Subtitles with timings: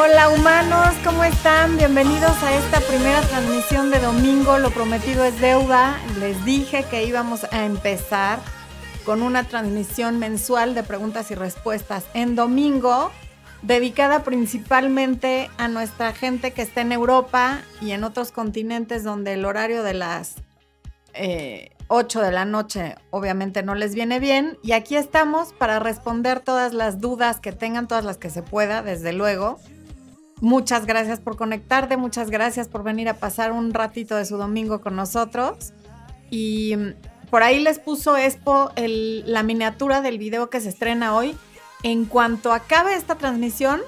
[0.00, 1.76] Hola humanos, ¿cómo están?
[1.76, 4.56] Bienvenidos a esta primera transmisión de domingo.
[4.58, 6.00] Lo prometido es deuda.
[6.20, 8.38] Les dije que íbamos a empezar
[9.04, 13.10] con una transmisión mensual de preguntas y respuestas en domingo,
[13.62, 19.44] dedicada principalmente a nuestra gente que está en Europa y en otros continentes donde el
[19.44, 20.36] horario de las
[21.12, 24.58] eh, 8 de la noche obviamente no les viene bien.
[24.62, 28.82] Y aquí estamos para responder todas las dudas que tengan, todas las que se pueda,
[28.82, 29.58] desde luego.
[30.40, 34.80] Muchas gracias por conectarte, muchas gracias por venir a pasar un ratito de su domingo
[34.80, 35.72] con nosotros.
[36.30, 41.36] Y mm, por ahí les puso Expo la miniatura del video que se estrena hoy.
[41.82, 43.80] En cuanto acabe esta transmisión,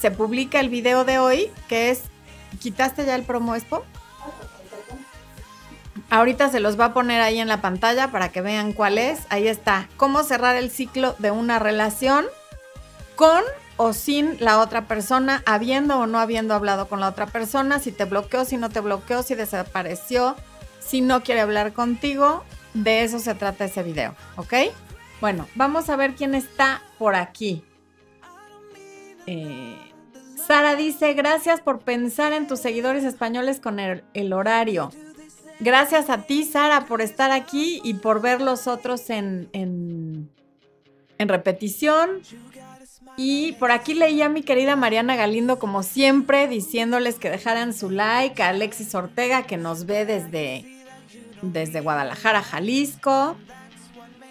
[0.00, 2.02] se publica el video de hoy, que es...
[2.60, 3.84] ¿Quitaste ya el promo Expo?
[6.10, 9.20] Ahorita se los va a poner ahí en la pantalla para que vean cuál es.
[9.28, 9.88] Ahí está.
[9.96, 12.24] Cómo cerrar el ciclo de una relación
[13.16, 13.42] con
[13.76, 17.92] o sin la otra persona, habiendo o no habiendo hablado con la otra persona, si
[17.92, 20.36] te bloqueó, si no te bloqueó, si desapareció,
[20.80, 22.44] si no quiere hablar contigo.
[22.74, 24.54] De eso se trata ese video, ¿ok?
[25.20, 27.64] Bueno, vamos a ver quién está por aquí.
[29.26, 29.76] Eh,
[30.46, 34.90] Sara dice, gracias por pensar en tus seguidores españoles con el, el horario.
[35.58, 40.30] Gracias a ti, Sara, por estar aquí y por ver los otros en, en,
[41.18, 42.20] repetición.
[43.16, 47.90] Y por aquí leía a mi querida Mariana Galindo, como siempre, diciéndoles que dejaran su
[47.90, 50.66] like, a Alexis Ortega, que nos ve desde,
[51.40, 53.36] desde Guadalajara, Jalisco.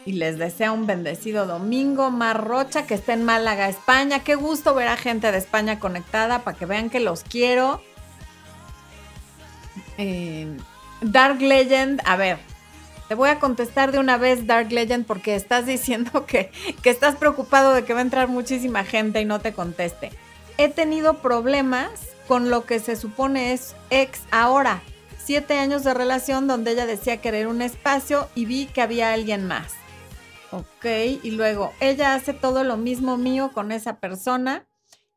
[0.05, 2.11] Y les desea un bendecido domingo.
[2.11, 4.19] Mar Rocha, que está en Málaga, España.
[4.19, 7.81] Qué gusto ver a gente de España conectada para que vean que los quiero.
[9.97, 10.55] Eh,
[11.02, 12.38] Dark Legend, a ver,
[13.08, 17.16] te voy a contestar de una vez, Dark Legend, porque estás diciendo que, que, estás
[17.16, 20.11] preocupado de que va a entrar muchísima gente y no te conteste.
[20.58, 21.89] He tenido problemas
[22.28, 24.81] con lo que se supone es ex ahora.
[25.17, 29.48] Siete años de relación donde ella decía querer un espacio y vi que había alguien
[29.48, 29.73] más.
[30.52, 30.86] Ok,
[31.23, 34.67] y luego ella hace todo lo mismo mío con esa persona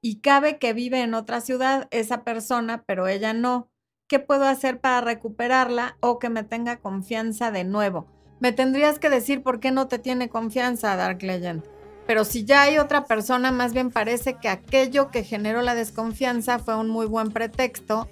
[0.01, 3.71] y cabe que vive en otra ciudad esa persona, pero ella no.
[4.09, 8.07] ¿Qué puedo hacer para recuperarla o que me tenga confianza de nuevo?
[8.41, 11.63] Me tendrías que decir por qué no te tiene confianza, Dark Legend.
[12.07, 16.59] Pero si ya hay otra persona, más bien parece que aquello que generó la desconfianza
[16.59, 18.09] fue un muy buen pretexto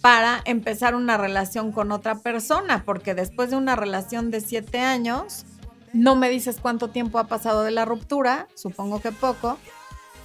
[0.00, 5.46] para empezar una relación con otra persona, porque después de una relación de siete años,
[5.92, 9.58] no me dices cuánto tiempo ha pasado de la ruptura, supongo que poco,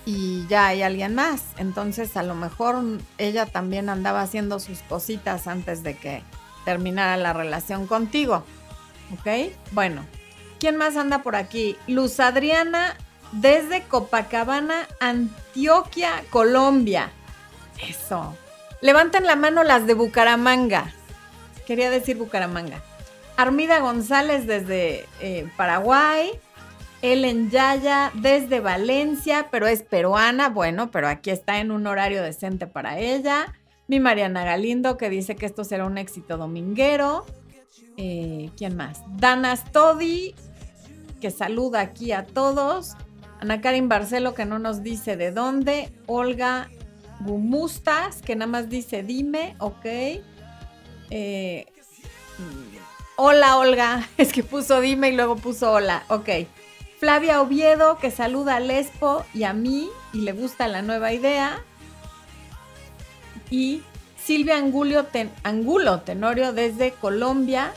[0.06, 1.44] y ya hay alguien más.
[1.58, 2.76] Entonces a lo mejor
[3.18, 6.24] ella también andaba haciendo sus cositas antes de que
[6.64, 8.44] terminara la relación contigo.
[9.14, 9.52] ¿Ok?
[9.72, 10.06] Bueno,
[10.60, 11.78] ¿quién más anda por aquí?
[11.88, 12.96] Luz Adriana
[13.32, 17.12] desde Copacabana, Antioquia, Colombia.
[17.88, 18.36] Eso.
[18.82, 20.94] Levanten la mano las de Bucaramanga.
[21.66, 22.82] Quería decir Bucaramanga.
[23.38, 26.32] Armida González desde eh, Paraguay.
[27.12, 32.66] Ellen Yaya desde Valencia, pero es peruana, bueno, pero aquí está en un horario decente
[32.66, 33.54] para ella.
[33.88, 37.26] Mi Mariana Galindo, que dice que esto será un éxito dominguero.
[37.98, 39.02] Eh, ¿Quién más?
[39.18, 40.34] Dana Stodi,
[41.22, 42.96] que saluda aquí a todos.
[43.40, 45.92] Ana Karin Barcelo, que no nos dice de dónde.
[46.08, 46.70] Olga
[47.20, 49.86] Gumustas, que nada más dice dime, ok.
[51.12, 51.68] Eh,
[52.40, 52.78] mm,
[53.18, 54.10] hola, Olga.
[54.18, 56.30] Es que puso dime y luego puso hola, ok.
[57.00, 61.62] Flavia Oviedo, que saluda a Lespo y a mí y le gusta la nueva idea.
[63.50, 63.84] Y
[64.18, 65.06] Silvia Angulo
[66.02, 67.74] Tenorio desde Colombia.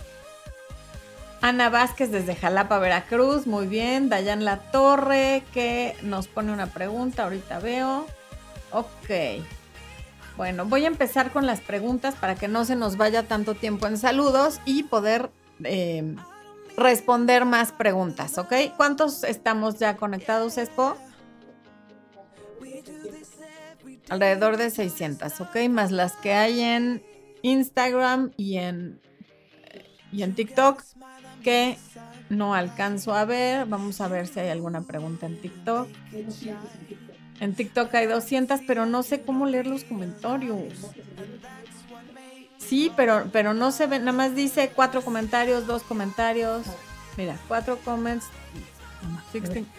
[1.40, 3.46] Ana Vázquez desde Jalapa, Veracruz.
[3.46, 4.08] Muy bien.
[4.08, 7.24] Dayan La Torre, que nos pone una pregunta.
[7.24, 8.06] Ahorita veo.
[8.72, 9.42] Ok.
[10.36, 13.88] Bueno, voy a empezar con las preguntas para que no se nos vaya tanto tiempo
[13.88, 15.30] en saludos y poder
[15.64, 16.14] eh,
[16.78, 18.52] responder más preguntas, ¿ok?
[18.76, 20.96] ¿Cuántos estamos ya conectados, Expo?
[24.08, 25.56] Alrededor de 600, ¿ok?
[25.68, 27.02] Más las que hay en
[27.42, 29.00] Instagram y en,
[30.12, 30.82] y en TikTok
[31.42, 31.76] que
[32.30, 33.66] no alcanzo a ver.
[33.66, 35.88] Vamos a ver si hay alguna pregunta en TikTok.
[37.40, 40.72] En TikTok hay 200, pero no sé cómo leer los comentarios.
[42.68, 46.66] Sí, pero, pero no se ve, nada más dice cuatro comentarios, dos comentarios.
[47.16, 48.26] Mira, cuatro comments.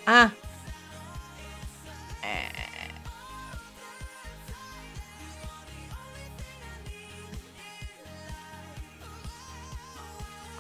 [0.08, 0.32] Ah.
[2.24, 2.50] Eh.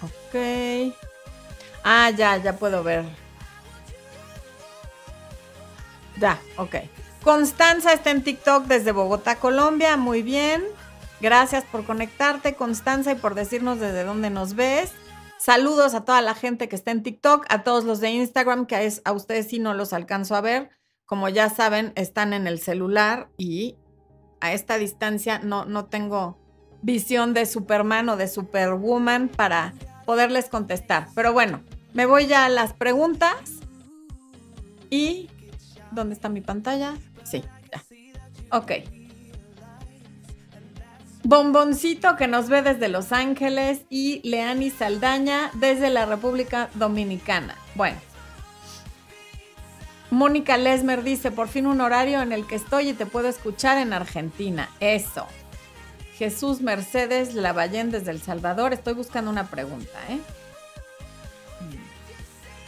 [0.03, 0.95] Ok.
[1.83, 3.05] Ah, ya, ya puedo ver.
[6.17, 6.75] Ya, ok.
[7.23, 9.97] Constanza está en TikTok desde Bogotá, Colombia.
[9.97, 10.63] Muy bien.
[11.21, 14.91] Gracias por conectarte, Constanza, y por decirnos desde dónde nos ves.
[15.37, 18.75] Saludos a toda la gente que está en TikTok, a todos los de Instagram, que
[18.75, 20.69] a, a ustedes sí no los alcanzo a ver.
[21.05, 23.75] Como ya saben, están en el celular y
[24.41, 26.37] a esta distancia no, no tengo
[26.81, 29.73] visión de Superman o de Superwoman para
[30.05, 31.07] poderles contestar.
[31.15, 31.61] Pero bueno,
[31.93, 33.59] me voy ya a las preguntas.
[34.89, 35.29] ¿Y
[35.91, 36.95] dónde está mi pantalla?
[37.23, 37.83] Sí, ya.
[38.51, 38.98] Ok.
[41.29, 47.55] Bomboncito que nos ve desde Los Ángeles y Leani Saldaña desde la República Dominicana.
[47.75, 47.99] Bueno.
[50.09, 53.77] Mónica Lesmer dice, por fin un horario en el que estoy y te puedo escuchar
[53.77, 54.71] en Argentina.
[54.79, 55.27] Eso.
[56.17, 58.73] Jesús Mercedes Lavallén desde El Salvador.
[58.73, 60.17] Estoy buscando una pregunta, ¿eh?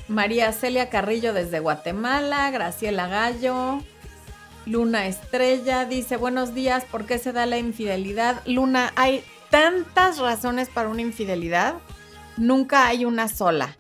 [0.08, 2.52] María Celia Carrillo desde Guatemala.
[2.52, 3.82] Graciela Gallo.
[4.66, 8.42] Luna Estrella dice, buenos días, ¿por qué se da la infidelidad?
[8.46, 11.76] Luna, hay tantas razones para una infidelidad,
[12.38, 13.76] nunca hay una sola.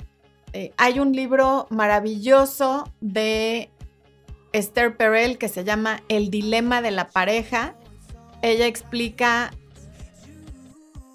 [0.54, 3.69] Eh, hay un libro maravilloso de
[4.54, 7.75] Esther Perel que se llama El dilema de la pareja.
[8.42, 9.51] Ella explica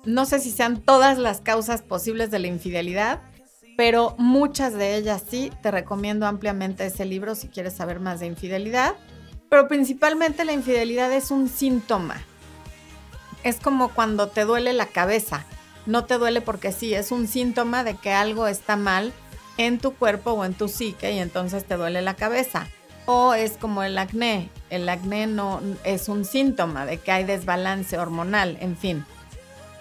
[0.07, 3.21] no sé si sean todas las causas posibles de la infidelidad,
[3.77, 5.51] pero muchas de ellas sí.
[5.63, 8.95] Te recomiendo ampliamente ese libro si quieres saber más de infidelidad.
[9.49, 12.23] Pero principalmente la infidelidad es un síntoma.
[13.43, 15.45] Es como cuando te duele la cabeza.
[15.87, 19.13] No te duele porque sí, es un síntoma de que algo está mal
[19.57, 22.67] en tu cuerpo o en tu psique y entonces te duele la cabeza.
[23.07, 24.51] O es como el acné.
[24.69, 29.05] El acné no es un síntoma de que hay desbalance hormonal, en fin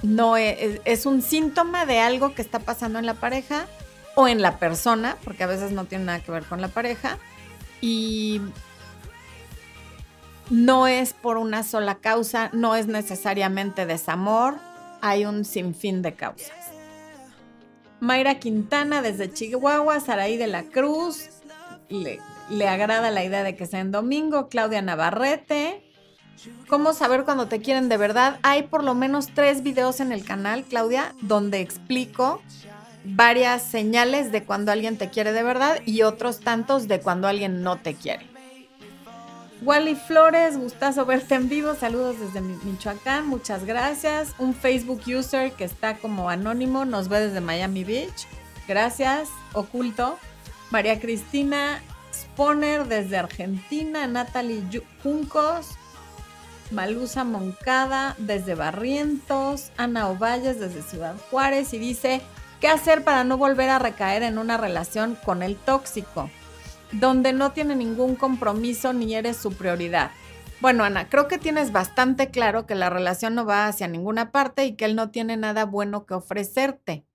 [0.05, 3.67] no e, es, un síntoma de algo que está pasando en la pareja
[4.15, 7.17] o en la persona, porque a veces no tiene nada que ver con la pareja,
[7.81, 8.41] y
[10.49, 14.55] no es por una sola causa, no es necesariamente desamor,
[15.01, 16.51] hay un sinfín de causas.
[17.99, 21.29] Mayra Quintana desde Chihuahua, Saraí de la Cruz,
[21.89, 22.19] le,
[22.49, 25.81] le agrada la idea de que sea en domingo, Claudia Navarrete,
[26.67, 28.39] ¿Cómo saber cuando te quieren de verdad?
[28.43, 32.41] Hay por lo menos tres videos en el canal, Claudia, donde explico
[33.03, 37.61] varias señales de cuando alguien te quiere de verdad y otros tantos de cuando alguien
[37.61, 38.34] no te quiere.
[39.61, 41.75] Wally Flores, gustazo verte en vivo.
[41.75, 44.33] Saludos desde Michoacán, muchas gracias.
[44.37, 48.27] Un Facebook user que está como anónimo, nos ve desde Miami Beach.
[48.67, 50.17] Gracias, oculto.
[50.71, 51.81] María Cristina
[52.13, 54.07] Sponer desde Argentina.
[54.07, 54.63] Natalie
[55.03, 55.77] Juncos.
[56.71, 62.21] Malusa Moncada desde Barrientos, Ana Ovalles desde Ciudad Juárez y dice,
[62.59, 66.29] ¿qué hacer para no volver a recaer en una relación con el tóxico,
[66.91, 70.11] donde no tiene ningún compromiso ni eres su prioridad?
[70.61, 74.65] Bueno, Ana, creo que tienes bastante claro que la relación no va hacia ninguna parte
[74.65, 77.05] y que él no tiene nada bueno que ofrecerte.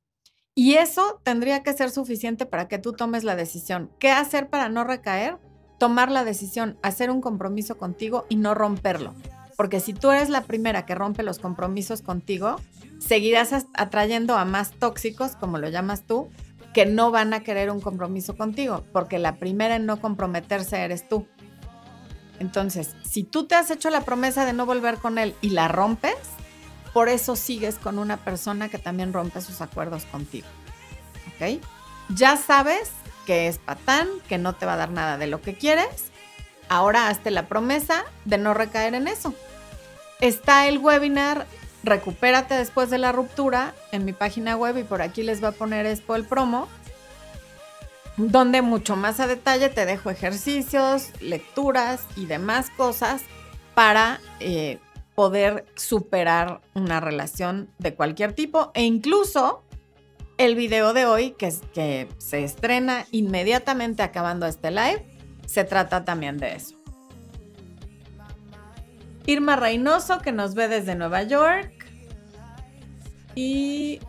[0.55, 3.91] Y eso tendría que ser suficiente para que tú tomes la decisión.
[3.99, 5.39] ¿Qué hacer para no recaer?
[5.79, 9.15] Tomar la decisión, hacer un compromiso contigo y no romperlo.
[9.57, 12.57] Porque si tú eres la primera que rompe los compromisos contigo,
[12.99, 16.29] seguirás atrayendo a más tóxicos, como lo llamas tú,
[16.75, 21.09] que no van a querer un compromiso contigo, porque la primera en no comprometerse eres
[21.09, 21.27] tú.
[22.39, 25.69] Entonces, si tú te has hecho la promesa de no volver con él y la
[25.69, 26.17] rompes,
[26.93, 30.47] por eso sigues con una persona que también rompe sus acuerdos contigo.
[31.29, 31.61] ¿Ok?
[32.15, 32.91] Ya sabes
[33.27, 36.11] que es patán, que no te va a dar nada de lo que quieres.
[36.69, 39.35] Ahora hazte la promesa de no recaer en eso.
[40.21, 41.47] Está el webinar
[41.83, 45.53] Recupérate después de la ruptura en mi página web y por aquí les va a
[45.53, 46.69] poner esto el promo,
[48.17, 53.23] donde mucho más a detalle te dejo ejercicios, lecturas y demás cosas
[53.75, 54.79] para eh,
[55.15, 59.63] poder superar una relación de cualquier tipo e incluso
[60.37, 65.07] el video de hoy que se estrena inmediatamente acabando este live
[65.47, 66.80] se trata también de eso.
[69.31, 71.71] Irma Reynoso, que nos ve desde Nueva York.
[73.37, 74.01] Y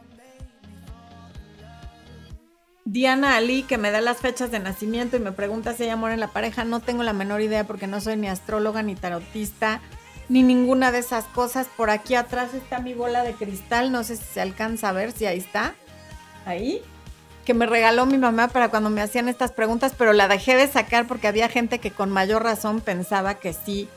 [2.86, 6.10] Diana Ali, que me da las fechas de nacimiento y me pregunta si hay amor
[6.10, 6.64] en la pareja.
[6.64, 9.80] No tengo la menor idea porque no soy ni astróloga, ni tarotista,
[10.28, 11.68] ni ninguna de esas cosas.
[11.78, 13.92] Por aquí atrás está mi bola de cristal.
[13.92, 15.76] No sé si se alcanza a ver, si ahí está.
[16.48, 16.82] Ahí.
[17.46, 20.68] Que me regaló mi mamá para cuando me hacían estas preguntas, pero la dejé de
[20.68, 23.88] sacar porque había gente que con mayor razón pensaba que sí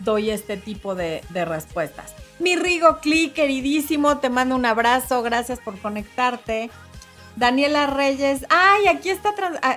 [0.00, 2.14] doy este tipo de, respuestas.
[2.38, 6.70] Mi Rigo Cli, queridísimo, te mando un abrazo, gracias por conectarte.
[7.36, 9.32] Daniela Reyes, ay, aquí está,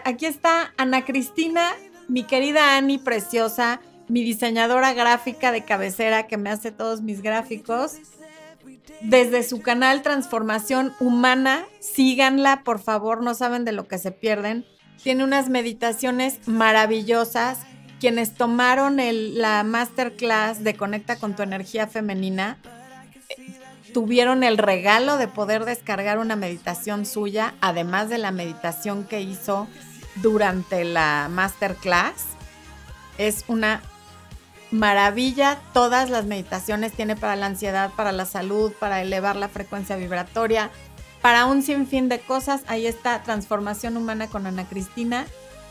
[0.05, 1.69] aquí está Ana Cristina,
[2.07, 7.97] mi querida Ani, preciosa, mi diseñadora gráfica de cabecera que me hace todos mis gráficos.
[9.01, 14.65] Desde su canal Transformación Humana, síganla, por favor, no saben de lo que se pierden.
[15.01, 17.59] Tiene unas meditaciones maravillosas.
[18.03, 22.57] Quienes tomaron la masterclass de Conecta con tu energía femenina,
[23.93, 29.69] tuvieron el regalo de poder descargar una meditación suya, además de la meditación que hizo
[30.15, 32.25] durante la masterclass.
[33.17, 33.81] Es una
[34.69, 35.61] maravilla.
[35.73, 40.71] Todas las meditaciones tiene para la ansiedad, para la salud, para elevar la frecuencia vibratoria,
[41.21, 42.63] para un sinfín de cosas.
[42.67, 45.25] Ahí está Transformación Humana con Ana Cristina.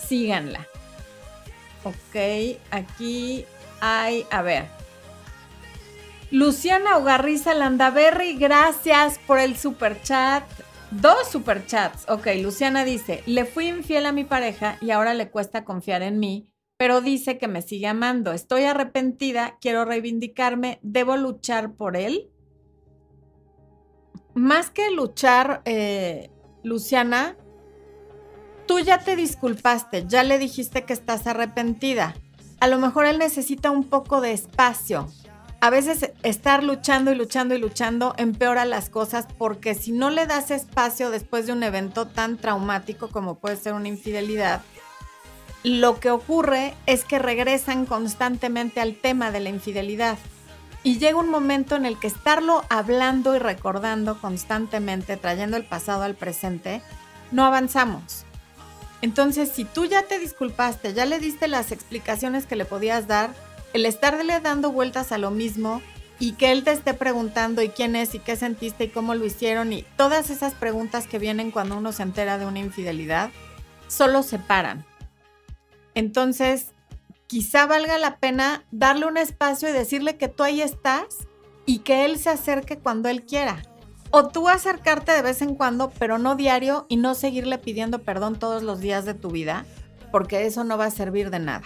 [0.08, 0.66] Síganla.
[1.84, 3.44] Ok, aquí
[3.80, 4.66] hay, a ver,
[6.32, 10.44] Luciana Ugarriza Landaberry, gracias por el super chat.
[10.90, 12.08] Dos super chats.
[12.08, 16.18] Ok, Luciana dice, le fui infiel a mi pareja y ahora le cuesta confiar en
[16.18, 18.32] mí, pero dice que me sigue amando.
[18.32, 22.30] Estoy arrepentida, quiero reivindicarme, ¿debo luchar por él?
[24.34, 26.30] Más que luchar, eh,
[26.62, 27.36] Luciana,
[28.72, 32.14] tú ya te disculpaste, ya le dijiste que estás arrepentida.
[32.58, 35.12] A lo mejor él necesita un poco de espacio,
[35.60, 40.26] a veces estar luchando y luchando y luchando empeora las cosas porque si no le
[40.26, 44.62] das espacio después de un evento tan traumático como puede ser una infidelidad,
[45.64, 50.16] lo que ocurre es que regresan constantemente al tema de la infidelidad.
[50.82, 56.04] Y llega un momento en el que estarlo hablando y recordando constantemente, trayendo el pasado
[56.04, 56.80] al presente,
[57.32, 58.24] no avanzamos.
[59.02, 63.34] Entonces, si tú ya te disculpaste, ya le diste las explicaciones que le podías dar,
[63.72, 65.82] el estarle dando vueltas a lo mismo
[66.20, 69.26] y que él te esté preguntando y quién es y qué sentiste y cómo lo
[69.26, 73.30] hicieron y todas esas preguntas que vienen cuando uno se entera de una infidelidad,
[73.88, 74.84] solo se paran.
[75.94, 76.68] Entonces,
[77.26, 81.26] quizá valga la pena darle un espacio y decirle que tú ahí estás
[81.66, 83.62] y que él se acerque cuando él quiera.
[84.12, 88.38] O tú acercarte de vez en cuando, pero no diario y no seguirle pidiendo perdón
[88.38, 89.66] todos los días de tu vida,
[90.12, 91.64] porque eso no va a servir de nada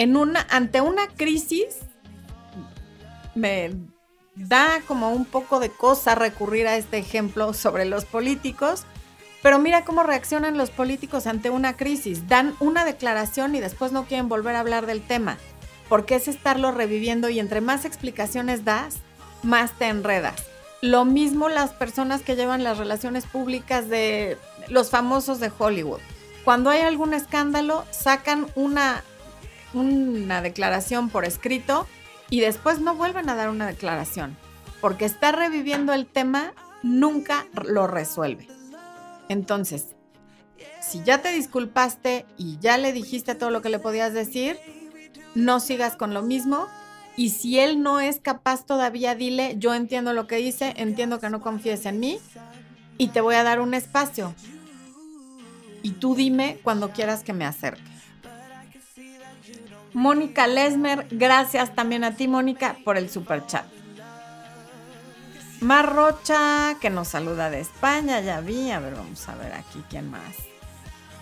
[0.00, 1.76] en una, ante una crisis,
[3.34, 3.70] me
[4.34, 8.84] da como un poco de cosa recurrir a este ejemplo sobre los políticos,
[9.42, 12.28] pero mira cómo reaccionan los políticos ante una crisis.
[12.28, 15.36] Dan una declaración y después no quieren volver a hablar del tema,
[15.90, 18.96] porque es estarlo reviviendo y entre más explicaciones das,
[19.42, 20.49] más te enredas.
[20.82, 26.00] Lo mismo las personas que llevan las relaciones públicas de los famosos de Hollywood.
[26.44, 29.02] Cuando hay algún escándalo, sacan una
[29.72, 31.86] una declaración por escrito
[32.28, 34.36] y después no vuelven a dar una declaración,
[34.80, 38.48] porque está reviviendo el tema, nunca lo resuelve.
[39.28, 39.94] Entonces,
[40.80, 44.58] si ya te disculpaste y ya le dijiste todo lo que le podías decir,
[45.34, 46.66] no sigas con lo mismo.
[47.20, 51.28] Y si él no es capaz todavía, dile, yo entiendo lo que dice, entiendo que
[51.28, 52.18] no confíes en mí
[52.96, 54.34] y te voy a dar un espacio.
[55.82, 57.82] Y tú dime cuando quieras que me acerque.
[59.92, 63.66] Mónica Lesmer, gracias también a ti, Mónica, por el super chat.
[65.60, 68.70] Mar Rocha, que nos saluda de España, ya vi.
[68.70, 70.36] A ver, vamos a ver aquí quién más.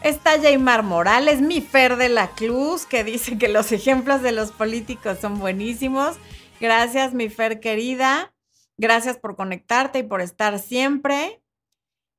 [0.03, 4.53] Está Jaymar Morales, mi Fer de la Cruz, que dice que los ejemplos de los
[4.53, 6.17] políticos son buenísimos.
[6.61, 8.33] Gracias, mi Fer querida.
[8.77, 11.43] Gracias por conectarte y por estar siempre.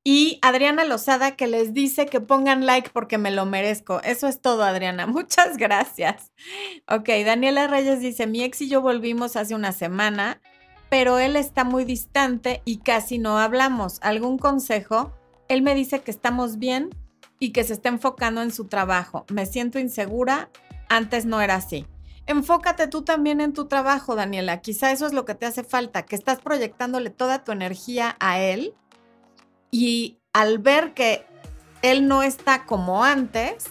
[0.04, 4.02] Y Adriana Lozada que les dice que pongan like porque me lo merezco.
[4.02, 5.06] Eso es todo, Adriana.
[5.08, 6.32] Muchas gracias.
[6.86, 10.42] Ok, Daniela Reyes dice, mi ex y yo volvimos hace una semana,
[10.90, 14.00] pero él está muy distante y casi no hablamos.
[14.02, 15.12] ¿Algún consejo?
[15.48, 16.90] Él me dice que estamos bien
[17.40, 19.24] y que se está enfocando en su trabajo.
[19.32, 20.50] Me siento insegura.
[20.88, 21.86] Antes no era así.
[22.26, 24.60] Enfócate tú también en tu trabajo, Daniela.
[24.60, 28.38] Quizá eso es lo que te hace falta, que estás proyectándole toda tu energía a
[28.38, 28.74] él
[29.72, 31.26] y al ver que
[31.82, 33.64] él no está como antes,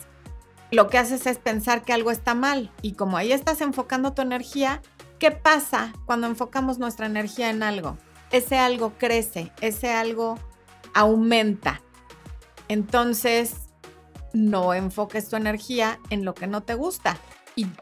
[0.72, 2.72] lo que haces es pensar que algo está mal.
[2.82, 4.82] Y como ahí estás enfocando tu energía,
[5.20, 7.98] ¿qué pasa cuando enfocamos nuestra energía en algo?
[8.32, 10.38] Ese algo crece, ese algo
[10.94, 11.82] aumenta.
[12.70, 13.70] Entonces,
[14.34, 17.18] no enfoques tu energía en lo que no te gusta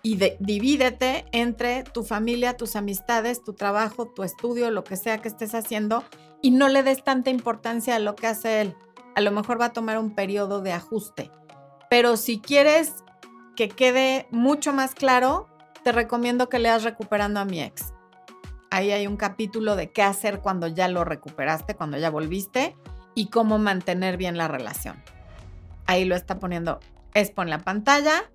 [0.01, 5.27] y, divídete entre tu familia, tus amistades, tu trabajo, tu estudio, lo que sea que
[5.27, 6.03] estés haciendo
[6.41, 8.75] y no le des tanta importancia a lo que hace él.
[9.15, 11.31] A lo mejor va a tomar un periodo de ajuste.
[11.89, 13.03] Pero si quieres
[13.55, 15.47] que quede mucho más claro,
[15.83, 17.93] te recomiendo que leas Recuperando a mi ex.
[18.69, 22.75] Ahí hay un capítulo de qué hacer cuando ya lo recuperaste, cuando ya volviste
[23.17, 25.01] y cómo mantener bien la relación.
[25.87, 26.79] Ahí lo está poniendo
[27.15, 28.29] Expo en la pantalla.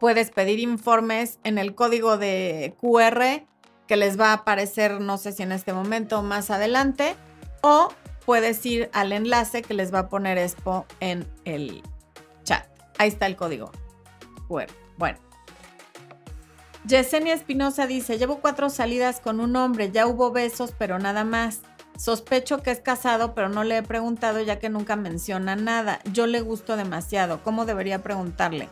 [0.00, 3.46] puedes pedir informes en el código de QR
[3.86, 7.14] que les va a aparecer, no sé si en este momento o más adelante,
[7.60, 7.92] o
[8.24, 11.82] puedes ir al enlace que les va a poner Expo en el
[12.42, 12.66] chat.
[12.96, 13.70] Ahí está el código
[14.48, 14.68] QR.
[14.96, 15.18] Bueno.
[16.86, 21.60] Yesenia Espinosa dice, llevo cuatro salidas con un hombre, ya hubo besos, pero nada más.
[21.96, 26.00] Sospecho que es casado, pero no le he preguntado ya que nunca menciona nada.
[26.12, 27.42] Yo le gusto demasiado.
[27.42, 28.68] ¿Cómo debería preguntarle?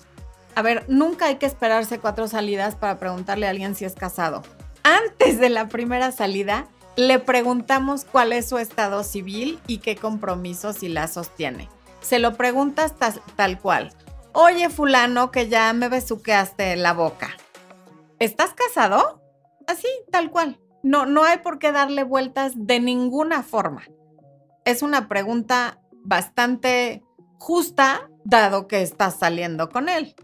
[0.55, 4.43] A ver, nunca hay que esperarse cuatro salidas para preguntarle a alguien si es casado.
[4.83, 10.83] Antes de la primera salida, le preguntamos cuál es su estado civil y qué compromisos
[10.83, 11.69] y lazos tiene.
[12.01, 12.95] Se lo preguntas
[13.37, 13.93] tal, cual.
[14.35, 17.31] Oye, fulano, que ya me besuqueaste la boca.
[18.19, 19.23] ¿Estás casado?
[19.67, 20.59] Así, tal cual.
[20.83, 23.83] No, no hay por qué darle vueltas de ninguna forma.
[24.65, 27.03] Es una pregunta bastante
[27.39, 30.15] justa, dado que estás saliendo con él.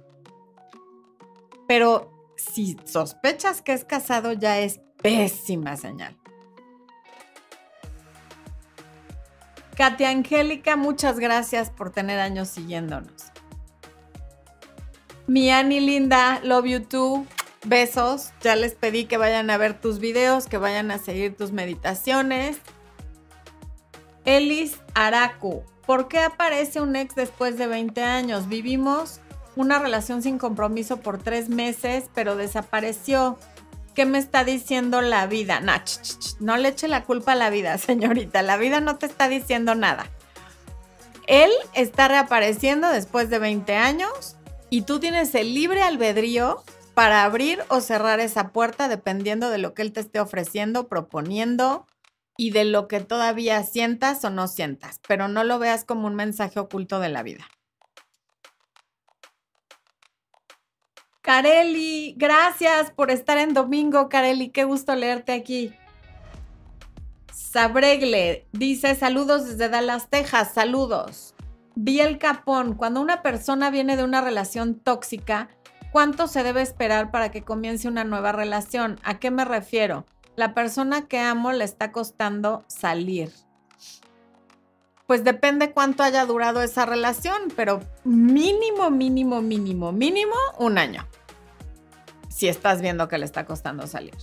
[1.66, 6.16] Pero si sospechas que es casado, ya es pésima señal.
[9.76, 13.30] Katia Angélica, muchas gracias por tener años siguiéndonos.
[15.28, 17.26] Mi Ani Linda, love you too.
[17.64, 18.32] Besos.
[18.40, 22.58] Ya les pedí que vayan a ver tus videos, que vayan a seguir tus meditaciones.
[24.24, 28.48] Elis Araku, ¿por qué aparece un ex después de 20 años?
[28.48, 29.20] Vivimos
[29.56, 33.38] una relación sin compromiso por tres meses, pero desapareció.
[33.94, 35.60] ¿Qué me está diciendo la vida?
[36.38, 38.42] no le eche la culpa a la vida, señorita.
[38.42, 40.06] La vida no te está diciendo nada.
[41.26, 44.36] Él está reapareciendo después de 20 años
[44.70, 46.62] y tú tienes el libre albedrío
[46.98, 51.86] para abrir o cerrar esa puerta dependiendo de lo que él te esté ofreciendo, proponiendo
[52.36, 56.16] y de lo que todavía sientas o no sientas, pero no lo veas como un
[56.16, 57.46] mensaje oculto de la vida.
[61.20, 65.72] Careli, gracias por estar en domingo, Careli, qué gusto leerte aquí.
[67.32, 71.36] Sabregle dice saludos desde Dallas, Texas, saludos.
[71.76, 75.48] Biel Capón, cuando una persona viene de una relación tóxica,
[75.92, 78.98] ¿cuánto se debe esperar para que comience una nueva relación?
[79.02, 80.06] ¿A qué me refiero?
[80.36, 83.32] La persona que amo le está costando salir.
[85.06, 91.06] Pues depende cuánto haya durado esa relación, pero mínimo, mínimo, mínimo, mínimo un año
[92.38, 94.14] si estás viendo que le está costando salir.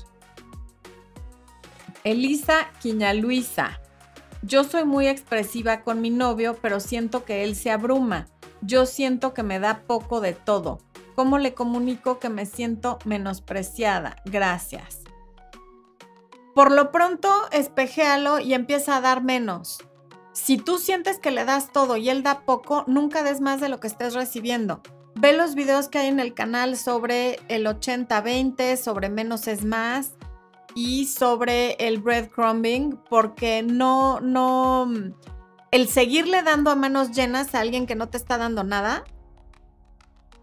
[2.06, 3.82] Elisa Quiñaluisa.
[4.42, 8.28] Yo soy muy expresiva con mi novio, pero siento que él se abruma.
[8.62, 10.80] Yo siento que me da poco de todo.
[11.16, 14.18] ¿Cómo le comunico que me siento menospreciada?
[14.26, 15.02] Gracias.
[16.54, 19.80] Por lo pronto, espejéalo y empieza a dar menos.
[20.34, 23.70] Si tú sientes que le das todo y él da poco, nunca des más de
[23.70, 24.82] lo que estés recibiendo.
[25.16, 30.12] Ve los videos que hay en el canal sobre el 80-20, sobre menos es más
[30.76, 34.92] y sobre el breadcrumbing, porque no, no,
[35.72, 39.06] el seguirle dando a manos llenas a alguien que no te está dando nada,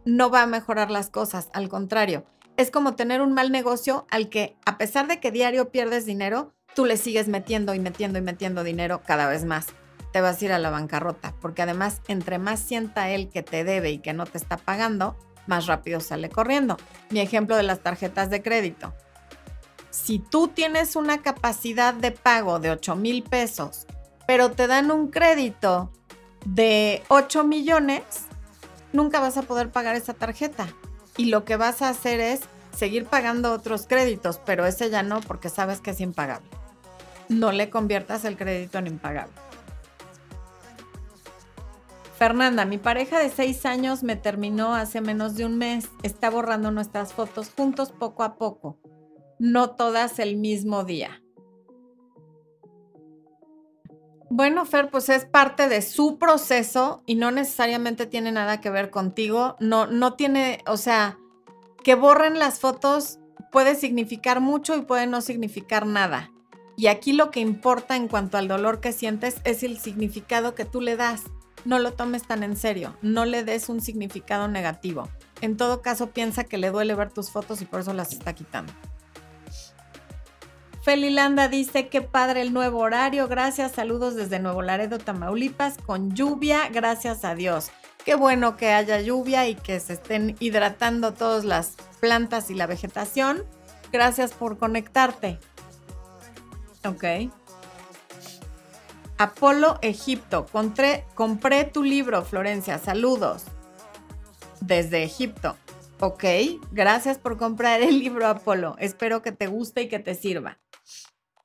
[0.04, 2.24] no va a mejorar las cosas, al contrario.
[2.56, 6.52] Es como tener un mal negocio al que, a pesar de que diario pierdes dinero,
[6.74, 9.66] tú le sigues metiendo y metiendo y metiendo dinero cada vez más
[10.12, 13.64] te vas a ir a la bancarrota, porque además entre más sienta él que te
[13.64, 16.76] debe y que no te está pagando, más rápido sale corriendo.
[17.10, 18.94] Mi ejemplo de las tarjetas de crédito.
[19.90, 23.86] Si tú tienes una capacidad de pago de 8 mil pesos,
[24.26, 25.90] pero te dan un crédito
[26.44, 28.02] de 8 millones,
[28.92, 30.68] nunca vas a poder pagar esa tarjeta.
[31.16, 32.40] Y lo que vas a hacer es
[32.76, 36.48] seguir pagando otros créditos, pero ese ya no porque sabes que es impagable.
[37.28, 39.34] No le conviertas el crédito en impagable.
[42.18, 45.88] Fernanda, mi pareja de seis años me terminó hace menos de un mes.
[46.02, 48.78] Está borrando nuestras fotos juntos poco a poco.
[49.38, 51.21] No todas el mismo día.
[54.34, 58.88] Bueno, Fer, pues es parte de su proceso y no necesariamente tiene nada que ver
[58.88, 59.56] contigo.
[59.60, 61.18] No, no tiene, o sea,
[61.84, 63.18] que borren las fotos
[63.50, 66.32] puede significar mucho y puede no significar nada.
[66.78, 70.64] Y aquí lo que importa en cuanto al dolor que sientes es el significado que
[70.64, 71.24] tú le das
[71.66, 75.08] no lo tomes tan en serio, no le des un significado negativo.
[75.42, 78.32] En todo caso, piensa que le duele ver tus fotos y por eso las está
[78.34, 78.72] quitando.
[80.82, 83.28] Felilanda dice que padre el nuevo horario.
[83.28, 87.70] Gracias, saludos desde Nuevo Laredo, Tamaulipas, con lluvia, gracias a Dios.
[88.04, 92.66] Qué bueno que haya lluvia y que se estén hidratando todas las plantas y la
[92.66, 93.44] vegetación.
[93.92, 95.38] Gracias por conectarte.
[96.84, 97.30] Ok.
[99.18, 100.46] Apolo Egipto.
[100.50, 102.78] Compré, compré tu libro, Florencia.
[102.78, 103.44] Saludos.
[104.60, 105.56] Desde Egipto.
[106.00, 106.24] Ok,
[106.72, 108.74] gracias por comprar el libro Apolo.
[108.80, 110.58] Espero que te guste y que te sirva.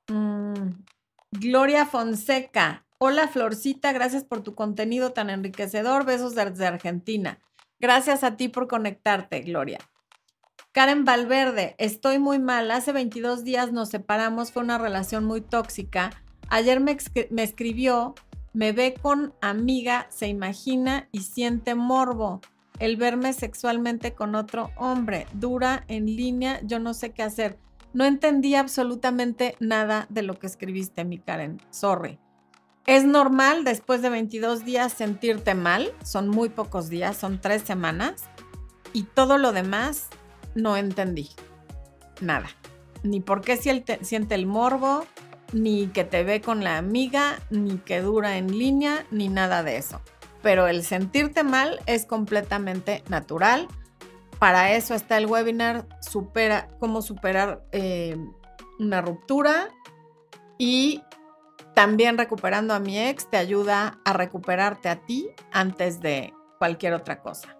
[0.08, 0.84] Mm,
[1.30, 2.86] Gloria Fonseca.
[2.98, 6.04] Hola Florcita, gracias por tu contenido tan enriquecedor.
[6.04, 7.38] Besos desde Argentina.
[7.78, 9.78] Gracias a ti por conectarte, Gloria.
[10.72, 12.70] Karen Valverde, estoy muy mal.
[12.70, 16.10] Hace 22 días nos separamos, fue una relación muy tóxica.
[16.48, 16.96] Ayer me,
[17.30, 18.14] me escribió,
[18.52, 22.40] me ve con amiga, se imagina y siente morbo
[22.78, 25.26] el verme sexualmente con otro hombre.
[25.32, 27.58] Dura en línea, yo no sé qué hacer.
[27.92, 31.60] No entendí absolutamente nada de lo que escribiste, mi Karen.
[31.70, 32.18] Sorry.
[32.86, 35.92] Es normal después de 22 días sentirte mal.
[36.04, 38.24] Son muy pocos días, son tres semanas.
[38.92, 40.08] Y todo lo demás
[40.54, 41.30] no entendí.
[42.20, 42.48] Nada.
[43.02, 45.04] Ni por qué siente el morbo,
[45.52, 49.76] ni que te ve con la amiga, ni que dura en línea, ni nada de
[49.76, 50.00] eso
[50.42, 53.68] pero el sentirte mal es completamente natural.
[54.38, 58.16] Para eso está el webinar, supera, cómo superar eh,
[58.78, 59.68] una ruptura
[60.58, 61.02] y
[61.74, 67.20] también recuperando a mi ex te ayuda a recuperarte a ti antes de cualquier otra
[67.20, 67.56] cosa.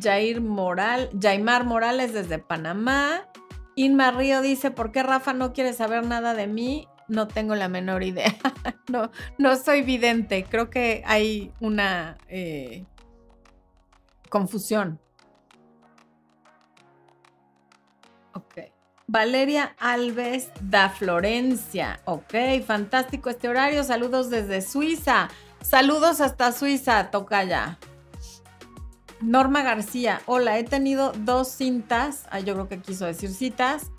[0.00, 3.28] Jair Moral, Jaimar Morales desde Panamá.
[3.74, 6.88] Inma Río dice, ¿por qué Rafa no quiere saber nada de mí?
[7.08, 8.34] no tengo la menor idea.
[8.88, 10.44] no, no soy vidente.
[10.48, 12.84] Creo que hay una eh,
[14.28, 15.00] confusión.
[18.34, 18.58] Ok.
[19.06, 22.00] Valeria Alves da Florencia.
[22.04, 22.34] Ok,
[22.66, 23.82] fantástico este horario.
[23.84, 25.28] Saludos desde Suiza.
[25.62, 27.78] Saludos hasta Suiza, toca ya.
[29.20, 33.90] Norma García, hola, he tenido dos cintas, ah, yo creo que quiso decir citas,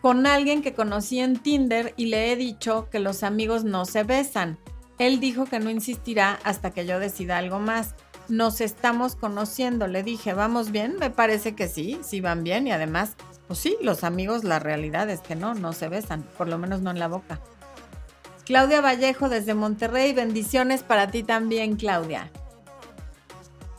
[0.00, 4.02] con alguien que conocí en Tinder y le he dicho que los amigos no se
[4.02, 4.58] besan.
[4.98, 7.94] Él dijo que no insistirá hasta que yo decida algo más.
[8.28, 10.96] Nos estamos conociendo, le dije, ¿vamos bien?
[10.98, 15.10] Me parece que sí, sí van bien y además, pues sí, los amigos, la realidad
[15.10, 17.40] es que no, no se besan, por lo menos no en la boca.
[18.44, 22.30] Claudia Vallejo desde Monterrey, bendiciones para ti también, Claudia.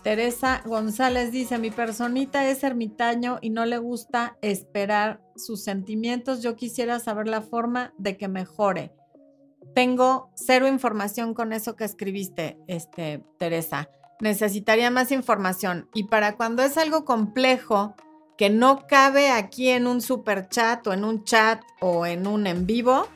[0.05, 6.43] Teresa González dice, mi personita es ermitaño y no le gusta esperar sus sentimientos.
[6.43, 8.93] Yo quisiera saber la forma de que mejore.
[9.73, 13.89] Tengo cero información con eso que escribiste, este, Teresa.
[14.19, 15.89] Necesitaría más información.
[15.93, 17.95] Y para cuando es algo complejo
[18.37, 22.47] que no cabe aquí en un super chat o en un chat o en un
[22.47, 23.07] en vivo,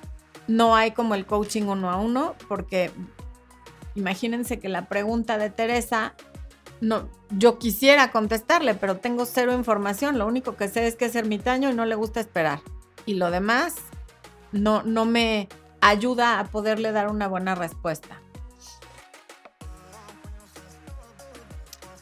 [0.48, 2.92] no hay como el coaching uno a uno, porque
[3.96, 6.16] imagínense que la pregunta de Teresa
[6.82, 10.18] no, yo quisiera contestarle, pero tengo cero información.
[10.18, 12.62] Lo único que sé es que es ermitaño y no le gusta esperar.
[13.06, 13.76] Y lo demás
[14.52, 15.50] no, no me
[15.82, 18.22] ayuda a poderle dar una buena respuesta.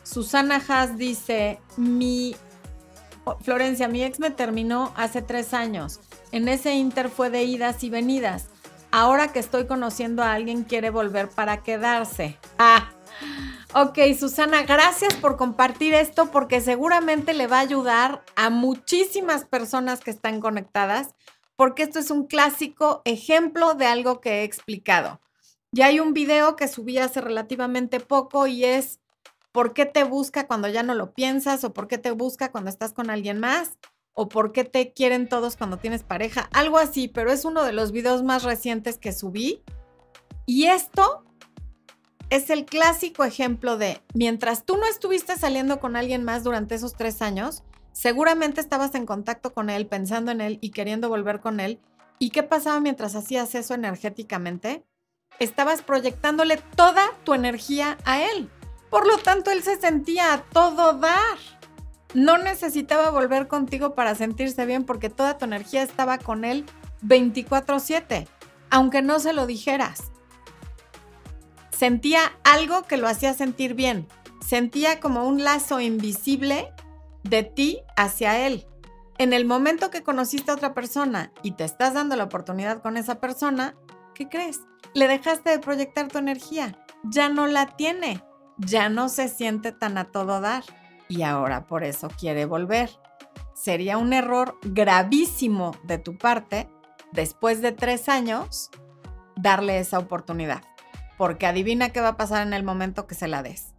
[0.07, 2.35] Susana Haas dice, mi
[3.41, 5.99] Florencia, mi ex me terminó hace tres años.
[6.31, 8.45] En ese inter fue de idas y venidas.
[8.89, 12.37] Ahora que estoy conociendo a alguien quiere volver para quedarse.
[12.57, 12.91] Ah,
[13.73, 19.99] Ok, Susana, gracias por compartir esto porque seguramente le va a ayudar a muchísimas personas
[19.99, 21.15] que están conectadas,
[21.57, 25.19] porque esto es un clásico ejemplo de algo que he explicado.
[25.73, 28.99] Ya hay un video que subí hace relativamente poco y es
[29.51, 31.63] ¿por qué te busca cuando ya no lo piensas?
[31.63, 33.77] ¿O por qué te busca cuando estás con alguien más?
[34.13, 36.49] ¿O por qué te quieren todos cuando tienes pareja?
[36.51, 39.61] Algo así, pero es uno de los videos más recientes que subí.
[40.45, 41.23] Y esto
[42.29, 46.93] es el clásico ejemplo de, mientras tú no estuviste saliendo con alguien más durante esos
[46.95, 51.59] tres años, seguramente estabas en contacto con él, pensando en él y queriendo volver con
[51.59, 51.79] él.
[52.19, 54.83] ¿Y qué pasaba mientras hacías eso energéticamente?
[55.39, 58.49] Estabas proyectándole toda tu energía a él.
[58.89, 61.37] Por lo tanto, él se sentía a todo dar.
[62.13, 66.65] No necesitaba volver contigo para sentirse bien porque toda tu energía estaba con él
[67.01, 68.27] 24/7,
[68.69, 70.11] aunque no se lo dijeras
[71.77, 74.07] sentía algo que lo hacía sentir bien.
[74.45, 76.73] Sentía como un lazo invisible
[77.23, 78.65] de ti hacia él.
[79.19, 82.97] En el momento que conociste a otra persona y te estás dando la oportunidad con
[82.97, 83.75] esa persona,
[84.15, 84.61] ¿qué crees?
[84.93, 86.83] Le dejaste de proyectar tu energía.
[87.03, 88.23] Ya no la tiene.
[88.57, 90.63] Ya no se siente tan a todo dar.
[91.07, 92.89] Y ahora por eso quiere volver.
[93.53, 96.69] Sería un error gravísimo de tu parte,
[97.11, 98.69] después de tres años,
[99.35, 100.61] darle esa oportunidad
[101.17, 103.73] porque adivina qué va a pasar en el momento que se la des.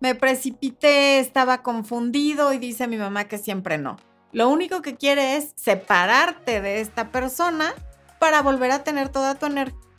[0.00, 3.98] Me precipité, estaba confundido y dice mi mamá que siempre no.
[4.32, 7.74] Lo único que quiere es separarte de esta persona
[8.18, 9.46] para volver a tener toda tu,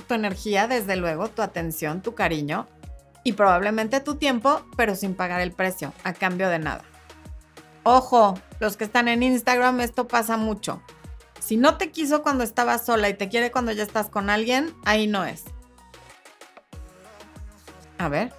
[0.08, 2.68] tu energía, desde luego, tu atención, tu cariño,
[3.24, 6.84] y probablemente tu tiempo, pero sin pagar el precio, a cambio de nada.
[7.84, 10.82] Ojo, los que están en Instagram, esto pasa mucho.
[11.40, 14.74] Si no te quiso cuando estabas sola y te quiere cuando ya estás con alguien,
[14.86, 15.44] ahí no es.
[17.98, 18.32] A ver.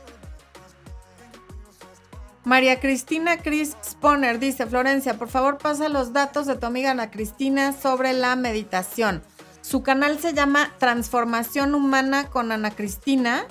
[2.45, 7.11] María Cristina Chris Sponer dice, Florencia, por favor pasa los datos de tu amiga Ana
[7.11, 9.23] Cristina sobre la meditación.
[9.61, 13.47] Su canal se llama Transformación Humana con Ana Cristina.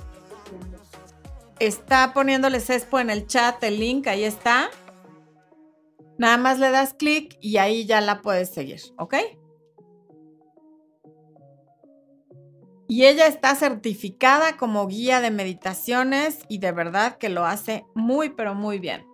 [1.62, 4.72] Está poniéndoles Expo en el chat, el link, ahí está.
[6.18, 9.14] Nada más le das clic y ahí ya la puedes seguir, ¿ok?
[12.88, 18.32] Y ella está certificada como guía de meditaciones y de verdad que lo hace muy,
[18.32, 19.06] pero muy bien.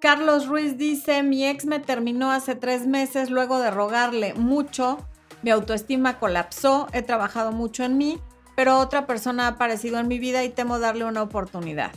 [0.00, 5.06] Carlos Ruiz dice, mi ex me terminó hace tres meses luego de rogarle mucho,
[5.42, 8.18] mi autoestima colapsó, he trabajado mucho en mí,
[8.54, 11.92] pero otra persona ha aparecido en mi vida y temo darle una oportunidad.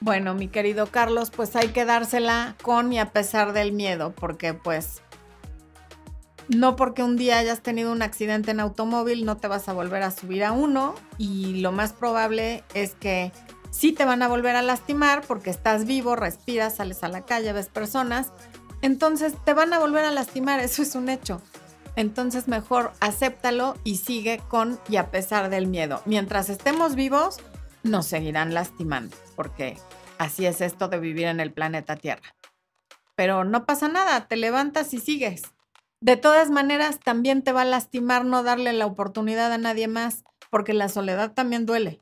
[0.00, 4.52] Bueno, mi querido Carlos, pues hay que dársela con y a pesar del miedo, porque
[4.52, 5.02] pues
[6.48, 10.02] no porque un día hayas tenido un accidente en automóvil no te vas a volver
[10.02, 13.32] a subir a uno y lo más probable es que
[13.70, 17.52] sí te van a volver a lastimar porque estás vivo, respiras, sales a la calle,
[17.52, 18.32] ves personas,
[18.82, 21.40] entonces te van a volver a lastimar, eso es un hecho.
[21.96, 26.02] Entonces mejor acéptalo y sigue con y a pesar del miedo.
[26.06, 27.38] Mientras estemos vivos,
[27.82, 29.76] nos seguirán lastimando, porque
[30.18, 32.34] así es esto de vivir en el planeta Tierra.
[33.14, 35.42] Pero no pasa nada, te levantas y sigues.
[36.00, 40.24] De todas maneras, también te va a lastimar no darle la oportunidad a nadie más,
[40.50, 42.00] porque la soledad también duele.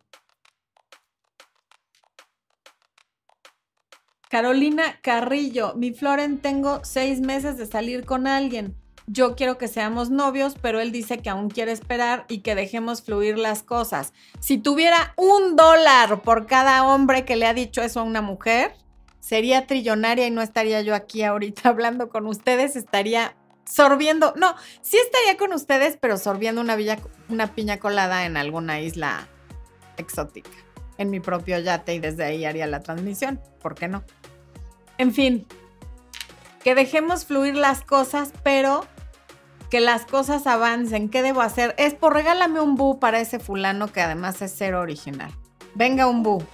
[4.28, 8.81] Carolina Carrillo, mi Floren, tengo seis meses de salir con alguien.
[9.06, 13.02] Yo quiero que seamos novios, pero él dice que aún quiere esperar y que dejemos
[13.02, 14.12] fluir las cosas.
[14.40, 18.74] Si tuviera un dólar por cada hombre que le ha dicho eso a una mujer,
[19.18, 23.34] sería trillonaria y no estaría yo aquí ahorita hablando con ustedes, estaría
[23.64, 26.76] sorbiendo, no, sí estaría con ustedes, pero sorbiendo una,
[27.28, 29.28] una piña colada en alguna isla
[29.96, 30.50] exótica,
[30.98, 34.02] en mi propio yate y desde ahí haría la transmisión, ¿por qué no?
[34.98, 35.46] En fin,
[36.62, 38.86] que dejemos fluir las cosas, pero
[39.72, 41.08] que las cosas avancen.
[41.08, 41.74] ¿Qué debo hacer?
[41.78, 45.32] Es por regálame un bu para ese fulano que además es cero original.
[45.74, 46.44] Venga un bu.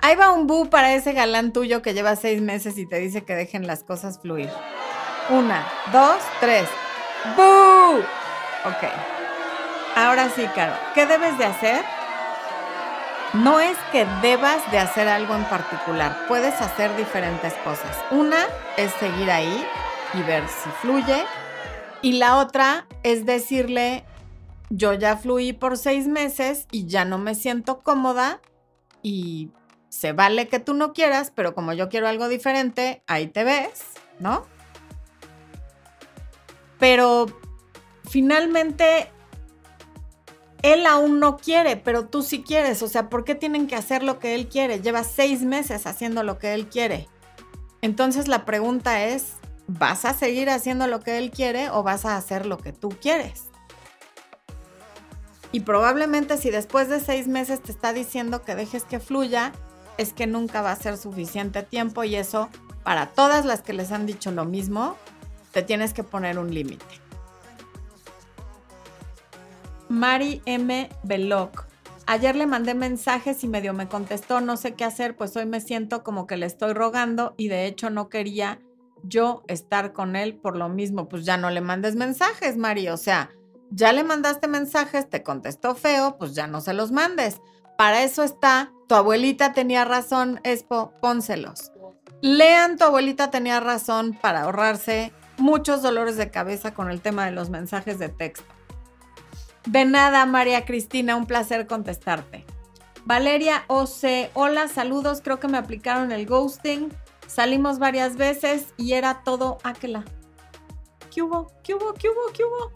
[0.00, 3.26] Ahí va un bu para ese galán tuyo que lleva seis meses y te dice
[3.26, 4.48] que dejen las cosas fluir.
[5.28, 6.66] Una, dos, tres.
[7.36, 7.98] ¡Boo!
[8.64, 8.90] Ok.
[9.96, 11.84] Ahora sí, Caro, ¿qué debes de hacer?
[13.34, 17.94] No es que debas de hacer algo en particular, puedes hacer diferentes cosas.
[18.10, 18.46] Una
[18.78, 19.66] es seguir ahí
[20.16, 21.24] y ver si fluye.
[22.02, 24.04] Y la otra es decirle,
[24.70, 28.40] yo ya fluí por seis meses y ya no me siento cómoda
[29.02, 29.50] y
[29.88, 33.84] se vale que tú no quieras, pero como yo quiero algo diferente, ahí te ves,
[34.18, 34.46] ¿no?
[36.84, 37.26] pero
[38.10, 39.08] finalmente
[40.60, 42.82] él aún no quiere, pero tú sí quieres.
[42.82, 44.82] O sea, ¿por qué tienen que hacer lo que él quiere?
[44.82, 47.08] Lleva seis meses haciendo lo que él quiere.
[47.80, 52.16] Entonces la pregunta es, ¿vas a seguir haciendo lo que él quiere o vas a
[52.16, 53.44] hacer lo que tú quieres?
[55.52, 59.52] Y probablemente si después de seis meses te está diciendo que dejes que fluya,
[59.98, 62.48] es que nunca va a ser suficiente tiempo y eso,
[62.82, 64.96] para todas las que les han dicho lo mismo,
[65.52, 66.84] te tienes que poner un límite.
[69.88, 70.88] Mari M.
[71.04, 71.66] Veloc.
[72.06, 75.60] Ayer le mandé mensajes y medio me contestó, no sé qué hacer, pues hoy me
[75.60, 78.58] siento como que le estoy rogando y de hecho no quería
[79.04, 81.08] yo estar con él por lo mismo.
[81.08, 82.88] Pues ya no le mandes mensajes, Mari.
[82.88, 83.30] O sea,
[83.70, 87.40] ya le mandaste mensajes, te contestó feo, pues ya no se los mandes.
[87.76, 91.72] Para eso está, tu abuelita tenía razón, Espo, pónselos.
[92.20, 97.32] Lean, tu abuelita tenía razón para ahorrarse muchos dolores de cabeza con el tema de
[97.32, 98.46] los mensajes de texto.
[99.66, 102.44] De nada, María Cristina, un placer contestarte.
[103.04, 104.30] Valeria O.C.
[104.34, 106.90] Hola, saludos, creo que me aplicaron el ghosting.
[107.26, 110.04] Salimos varias veces y era todo aquela.
[111.12, 111.52] ¿Qué hubo?
[111.62, 111.94] ¿Qué hubo?
[111.94, 112.32] ¿Qué hubo?
[112.32, 112.72] ¿Qué hubo?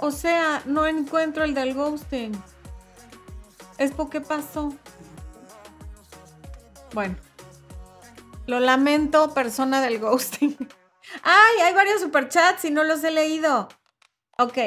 [0.00, 2.32] O sea, no encuentro el del ghosting.
[3.78, 4.74] ¿Es por qué pasó?
[6.92, 7.16] Bueno.
[8.46, 10.56] Lo lamento, persona del ghosting.
[11.22, 11.60] ¡Ay!
[11.62, 13.68] Hay varios superchats y no los he leído.
[14.38, 14.58] Ok.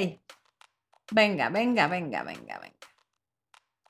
[1.12, 2.78] Venga, venga, venga, venga, venga.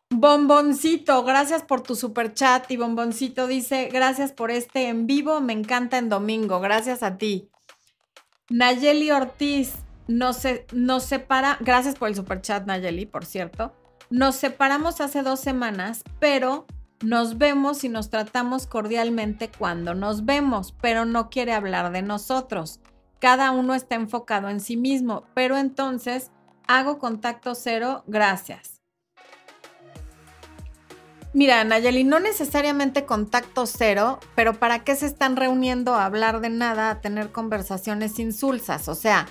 [0.09, 2.69] Bomboncito, gracias por tu super chat.
[2.71, 7.49] Y Bomboncito dice, gracias por este en vivo, me encanta en domingo, gracias a ti.
[8.49, 9.73] Nayeli Ortiz,
[10.07, 13.73] nos, nos separa, gracias por el super chat Nayeli, por cierto.
[14.09, 16.65] Nos separamos hace dos semanas, pero
[17.01, 22.79] nos vemos y nos tratamos cordialmente cuando nos vemos, pero no quiere hablar de nosotros.
[23.19, 26.31] Cada uno está enfocado en sí mismo, pero entonces
[26.67, 28.81] hago contacto cero, gracias.
[31.33, 36.49] Mira, Nayeli, no necesariamente contacto cero, pero ¿para qué se están reuniendo a hablar de
[36.49, 38.87] nada, a tener conversaciones insulsas?
[38.87, 39.27] O sea,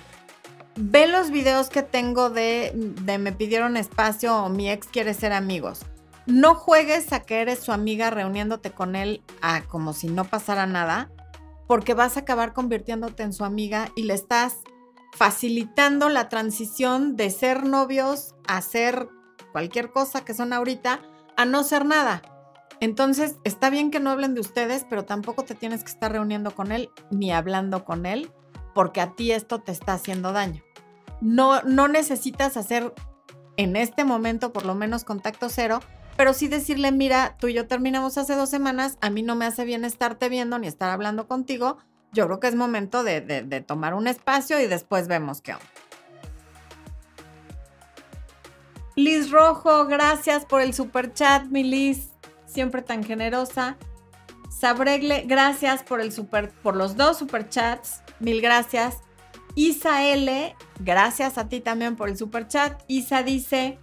[0.77, 5.33] ve los videos que tengo de, de me pidieron espacio o mi ex quiere ser
[5.33, 5.81] amigos.
[6.27, 9.23] No juegues a que eres su amiga reuniéndote con él
[9.69, 11.09] como si no pasara nada,
[11.67, 14.57] porque vas a acabar convirtiéndote en su amiga y le estás
[15.13, 19.07] facilitando la transición de ser novios a ser
[19.53, 20.99] cualquier cosa que son ahorita
[21.37, 22.21] a no ser nada.
[22.81, 26.51] Entonces, está bien que no hablen de ustedes, pero tampoco te tienes que estar reuniendo
[26.51, 28.31] con él ni hablando con él,
[28.75, 30.61] porque a ti esto te está haciendo daño.
[31.21, 32.93] No necesitas hacer
[33.55, 35.79] en este momento por lo menos contacto cero,
[36.17, 39.45] pero sí decirle, mira, tú y yo terminamos hace dos semanas, a mí no me
[39.45, 41.77] hace bien estarte viendo ni estar hablando contigo,
[42.11, 45.65] yo creo que es momento de, de tomar un espacio y después vemos qué onda.
[48.95, 52.09] Liz Rojo, gracias por el super chat, mi Liz,
[52.47, 53.77] siempre tan generosa.
[54.49, 59.01] Sabregle, gracias por el super, por los dos super chats, mil gracias.
[59.53, 62.81] Isa L, gracias a ti también por el super chat.
[62.87, 63.77] Isa dice,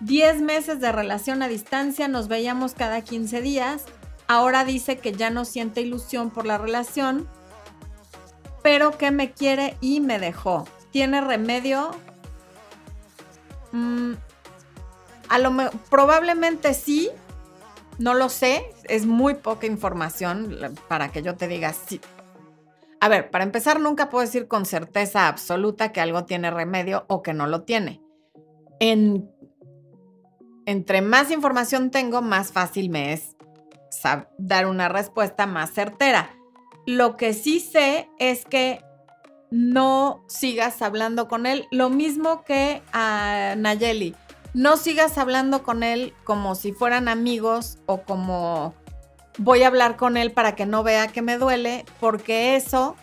[0.00, 3.84] 10 meses de relación a distancia, nos veíamos cada 15 días.
[4.28, 7.28] Ahora dice que ya no siente ilusión por la relación,
[8.62, 10.66] pero que me quiere y me dejó.
[10.90, 11.90] ¿Tiene remedio?
[13.72, 14.14] Mm,
[15.28, 17.10] a lo probablemente sí,
[17.98, 22.00] no lo sé, es muy poca información para que yo te diga sí.
[23.00, 27.22] A ver, para empezar, nunca puedo decir con certeza absoluta que algo tiene remedio o
[27.22, 28.00] que no lo tiene.
[28.80, 29.30] En,
[30.66, 33.36] entre más información tengo, más fácil me es
[34.38, 36.30] dar una respuesta más certera.
[36.86, 38.84] Lo que sí sé es que
[39.50, 41.66] no sigas hablando con él.
[41.70, 44.14] Lo mismo que a Nayeli
[44.54, 48.74] no sigas hablando con él como si fueran amigos o como
[49.38, 52.96] voy a hablar con él para que no vea que me duele, porque eso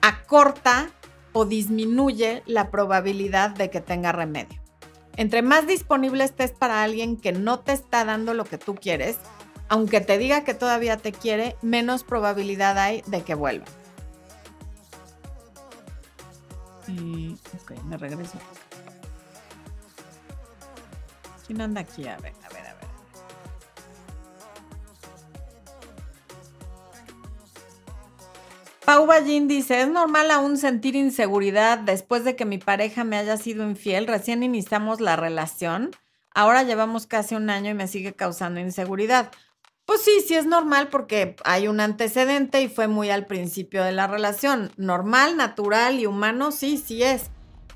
[0.00, 0.90] acorta
[1.32, 4.61] o disminuye la probabilidad de que tenga remedio.
[5.16, 9.18] Entre más disponible estés para alguien que no te está dando lo que tú quieres,
[9.68, 13.66] aunque te diga que todavía te quiere, menos probabilidad hay de que vuelva.
[16.88, 18.38] Y, ok, me regreso.
[21.46, 22.06] ¿Quién anda aquí?
[22.06, 22.61] A ver, a ver,
[28.84, 33.36] Pau Ballín dice, es normal aún sentir inseguridad después de que mi pareja me haya
[33.36, 34.08] sido infiel.
[34.08, 35.92] Recién iniciamos la relación.
[36.34, 39.30] Ahora llevamos casi un año y me sigue causando inseguridad.
[39.84, 43.92] Pues sí, sí es normal porque hay un antecedente y fue muy al principio de
[43.92, 44.72] la relación.
[44.76, 47.30] Normal, natural y humano, sí, sí es.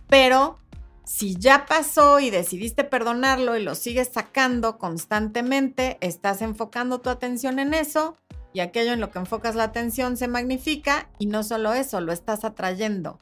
[0.09, 0.59] Pero
[1.05, 7.61] si ya pasó y decidiste perdonarlo y lo sigues sacando constantemente, estás enfocando tu atención
[7.61, 8.17] en eso
[8.57, 12.11] y aquello en lo que enfocas la atención se magnifica y no solo eso, lo
[12.11, 13.21] estás atrayendo.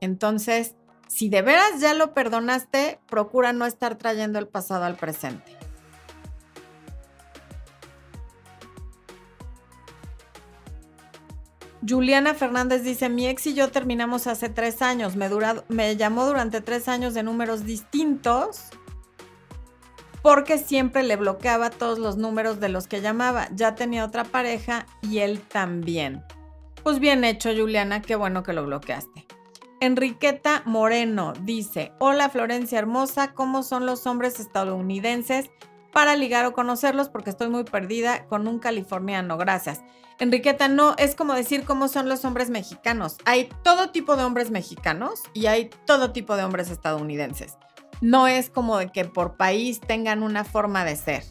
[0.00, 0.74] Entonces,
[1.06, 5.56] si de veras ya lo perdonaste, procura no estar trayendo el pasado al presente.
[11.88, 15.30] Juliana Fernández dice, mi ex y yo terminamos hace tres años, me,
[15.68, 18.70] me llamó durante tres años de números distintos
[20.22, 23.48] porque siempre le bloqueaba todos los números de los que llamaba.
[23.54, 26.22] Ya tenía otra pareja y él también.
[26.82, 29.26] Pues bien hecho, Juliana, qué bueno que lo bloqueaste.
[29.80, 35.50] Enriqueta Moreno dice, hola Florencia Hermosa, ¿cómo son los hombres estadounidenses
[35.92, 37.08] para ligar o conocerlos?
[37.08, 39.82] Porque estoy muy perdida con un californiano, gracias.
[40.18, 43.16] Enriqueta, no, es como decir cómo son los hombres mexicanos.
[43.24, 47.56] Hay todo tipo de hombres mexicanos y hay todo tipo de hombres estadounidenses.
[48.00, 51.24] No es como de que por país tengan una forma de ser.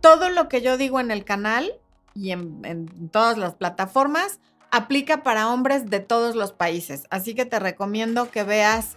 [0.00, 1.72] Todo lo que yo digo en el canal
[2.14, 4.40] y en, en todas las plataformas
[4.70, 7.04] aplica para hombres de todos los países.
[7.10, 8.96] Así que te recomiendo que veas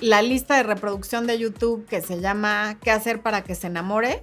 [0.00, 4.22] la lista de reproducción de YouTube que se llama ¿Qué hacer para que se enamore?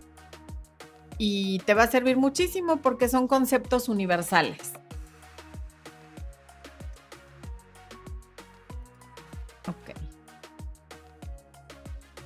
[1.23, 4.73] y te va a servir muchísimo porque son conceptos universales.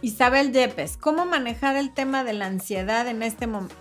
[0.06, 3.74] Isabel Yepes, ¿cómo manejar el tema de la ansiedad en este momento?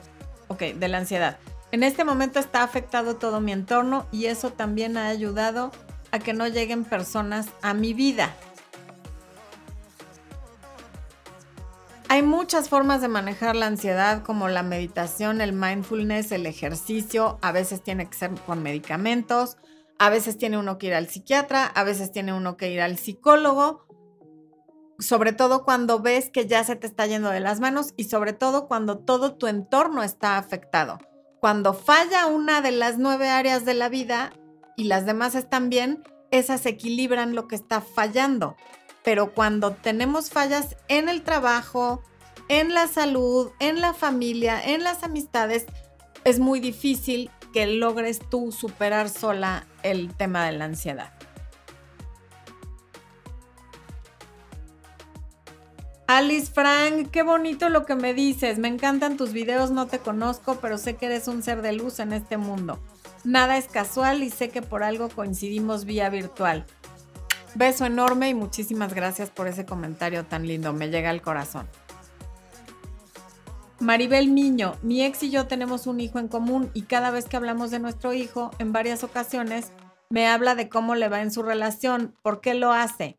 [0.49, 1.37] Ok, de la ansiedad.
[1.71, 5.71] En este momento está afectado todo mi entorno y eso también ha ayudado
[6.13, 8.35] a que no lleguen personas a mi vida.
[12.09, 17.39] Hay muchas formas de manejar la ansiedad como la meditación, el mindfulness, el ejercicio.
[17.43, 19.59] A veces tiene que ser con medicamentos,
[19.99, 22.97] a veces tiene uno que ir al psiquiatra, a veces tiene uno que ir al
[22.97, 23.84] psicólogo.
[24.99, 28.33] Sobre todo cuando ves que ya se te está yendo de las manos y sobre
[28.33, 30.99] todo cuando todo tu entorno está afectado.
[31.41, 34.33] Cuando falla una de las nueve áreas de la vida
[34.77, 38.57] y las demás están bien, esas equilibran lo que está fallando.
[39.03, 42.03] Pero cuando tenemos fallas en el trabajo,
[42.49, 45.67] en la salud, en la familia, en las amistades,
[46.25, 51.14] es muy difícil que logres tú superar sola el tema de la ansiedad.
[56.07, 58.59] Alice Frank, qué bonito lo que me dices.
[58.59, 61.99] Me encantan tus videos, no te conozco, pero sé que eres un ser de luz
[61.99, 62.79] en este mundo.
[63.25, 66.67] Nada es casual y sé que por algo coincidimos vía virtual.
[67.55, 71.67] Beso enorme y muchísimas gracias por ese comentario tan lindo, me llega al corazón.
[73.81, 77.37] Maribel Niño, mi ex y yo tenemos un hijo en común y cada vez que
[77.37, 79.73] hablamos de nuestro hijo, en varias ocasiones,
[80.11, 83.19] me habla de cómo le va en su relación, por qué lo hace.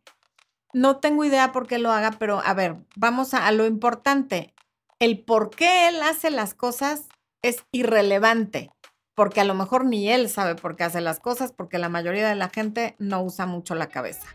[0.75, 4.53] No tengo idea por qué lo haga, pero a ver, vamos a, lo importante.
[4.99, 7.03] El por qué él hace las cosas
[7.41, 8.71] es irrelevante,
[9.15, 12.27] porque a lo mejor ni él sabe por qué hace las cosas, porque la mayoría
[12.27, 14.27] de la gente no usa mucho la cabeza.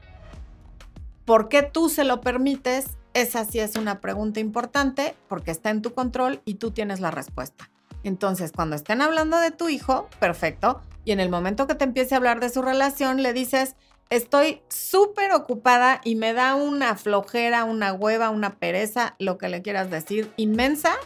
[1.26, 2.86] ¿Por qué tú se lo permites?
[3.12, 7.10] Esa sí es una pregunta importante porque está en tu control y tú tienes la
[7.10, 7.68] respuesta.
[8.02, 12.14] Entonces, cuando estén hablando de tu hijo, perfecto, y en el momento que te empiece
[12.14, 13.76] a hablar de su relación, le dices,
[14.10, 19.62] estoy súper ocupada y me da una flojera, una hueva, una pereza, lo que le
[19.62, 20.96] quieras decir, inmensa,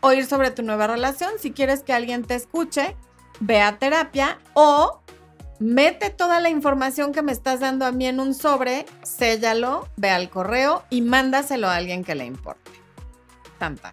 [0.00, 1.32] oír sobre tu nueva relación.
[1.38, 2.96] Si quieres que alguien te escuche,
[3.40, 5.00] ve a terapia o
[5.60, 10.10] mete toda la información que me estás dando a mí en un sobre, séllalo, ve
[10.10, 12.70] al correo y mándaselo a alguien que le importe.
[13.58, 13.92] Tanta.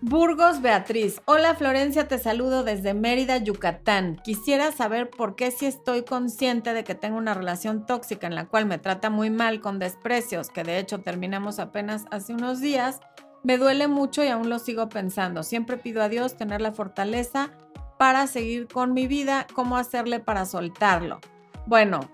[0.00, 1.20] Burgos Beatriz.
[1.24, 4.20] Hola Florencia, te saludo desde Mérida, Yucatán.
[4.22, 8.46] Quisiera saber por qué si estoy consciente de que tengo una relación tóxica en la
[8.46, 13.00] cual me trata muy mal con desprecios, que de hecho terminamos apenas hace unos días,
[13.42, 15.42] me duele mucho y aún lo sigo pensando.
[15.42, 17.50] Siempre pido a Dios tener la fortaleza
[17.98, 21.18] para seguir con mi vida, cómo hacerle para soltarlo.
[21.66, 22.08] Bueno,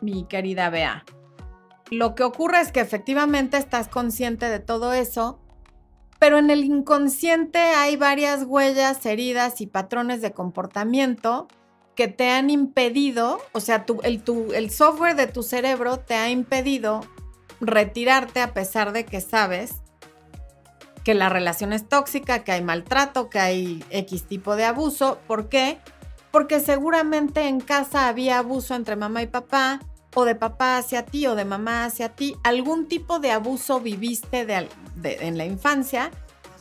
[0.00, 1.04] mi querida Bea,
[1.92, 5.38] lo que ocurre es que efectivamente estás consciente de todo eso
[6.20, 11.48] pero en el inconsciente hay varias huellas, heridas y patrones de comportamiento
[11.96, 14.22] que te han impedido, o sea, el,
[14.54, 17.00] el software de tu cerebro te ha impedido
[17.60, 19.76] retirarte a pesar de que sabes
[21.04, 25.18] que la relación es tóxica, que hay maltrato, que hay X tipo de abuso.
[25.26, 25.78] ¿Por qué?
[26.30, 29.80] Porque seguramente en casa había abuso entre mamá y papá,
[30.14, 32.36] o de papá hacia ti, o de mamá hacia ti.
[32.44, 34.68] Algún tipo de abuso viviste de,
[35.04, 36.10] en la infancia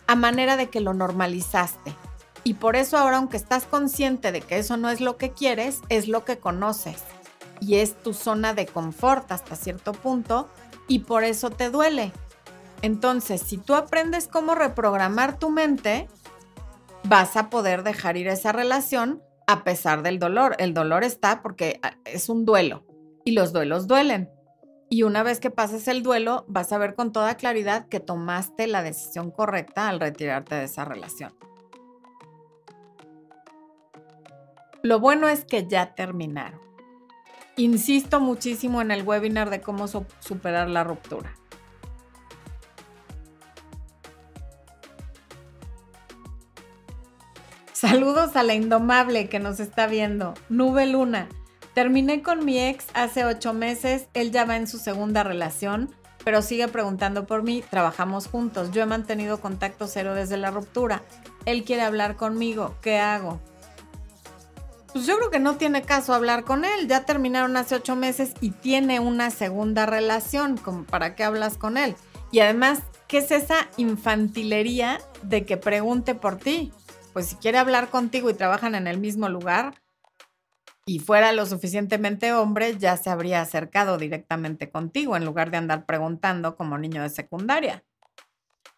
[0.08, 1.94] a manera de que lo normalizaste.
[2.44, 5.82] Y por eso ahora, aunque estás consciente de que eso no es lo que quieres,
[5.90, 7.04] es lo que conoces.
[7.60, 10.50] Y es tu zona de confort hasta cierto punto
[10.88, 12.12] y por eso te duele.
[12.82, 16.08] Entonces, si tú aprendes cómo reprogramar tu mente,
[17.04, 20.56] vas a poder dejar ir esa relación a pesar del dolor.
[20.60, 22.86] El dolor está porque ah, es un duelo
[23.26, 24.30] y los duelos duelen.
[24.90, 28.66] Y una vez que pases el duelo, vas a ver con toda claridad que tomaste
[28.66, 31.34] la decisión correcta al retirarte de esa relación.
[34.82, 36.60] Lo bueno es que ya terminaron.
[37.56, 41.36] Insisto muchísimo en el webinar de cómo superar la ruptura.
[47.74, 50.34] Saludos a la indomable que nos está viendo.
[50.50, 51.30] Nube Luna.
[51.74, 55.94] Terminé con mi ex hace ocho meses, él ya va en su segunda relación,
[56.26, 61.04] pero sigue preguntando por mí, trabajamos juntos, yo he mantenido contacto cero desde la ruptura,
[61.46, 63.40] él quiere hablar conmigo, ¿qué hago?
[64.92, 68.34] Pues yo creo que no tiene caso hablar con él, ya terminaron hace ocho meses
[68.42, 70.60] y tiene una segunda relación,
[70.90, 71.96] para qué hablas con él.
[72.32, 76.74] Y además, ¿qué es esa infantilería de que pregunte por ti?
[77.14, 79.76] Pues si quiere hablar contigo y trabajan en el mismo lugar,
[80.90, 85.86] y fuera lo suficientemente hombre, ya se habría acercado directamente contigo en lugar de andar
[85.86, 87.84] preguntando como niño de secundaria.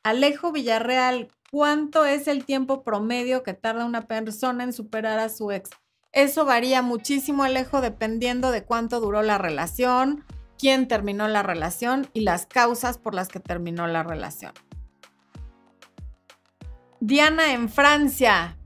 [0.03, 5.53] Alejo Villarreal, ¿cuánto es el tiempo promedio que tarda una persona en superar a su
[5.53, 5.69] ex?
[6.11, 10.25] Eso varía muchísimo, Alejo, dependiendo de cuánto duró la relación,
[10.59, 14.51] quién terminó la relación y las causas por las que terminó la relación.
[16.99, 18.57] Diana en Francia.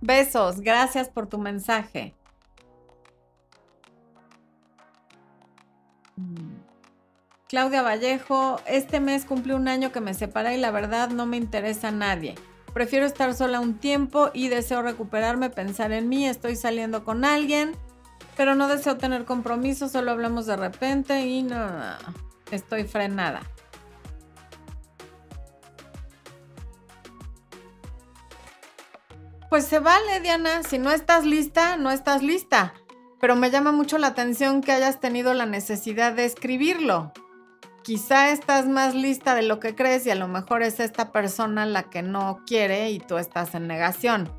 [0.00, 2.14] Besos, gracias por tu mensaje.
[7.48, 11.36] Claudia Vallejo, este mes cumplí un año que me separé y la verdad no me
[11.36, 12.34] interesa a nadie.
[12.72, 17.72] Prefiero estar sola un tiempo y deseo recuperarme, pensar en mí, estoy saliendo con alguien,
[18.36, 21.70] pero no deseo tener compromiso, solo hablamos de repente y no,
[22.50, 23.42] estoy frenada.
[29.50, 32.72] Pues se vale, Diana, si no estás lista, no estás lista,
[33.22, 37.12] pero me llama mucho la atención que hayas tenido la necesidad de escribirlo
[37.82, 41.66] quizá estás más lista de lo que crees y a lo mejor es esta persona
[41.66, 44.30] la que no quiere y tú estás en negación.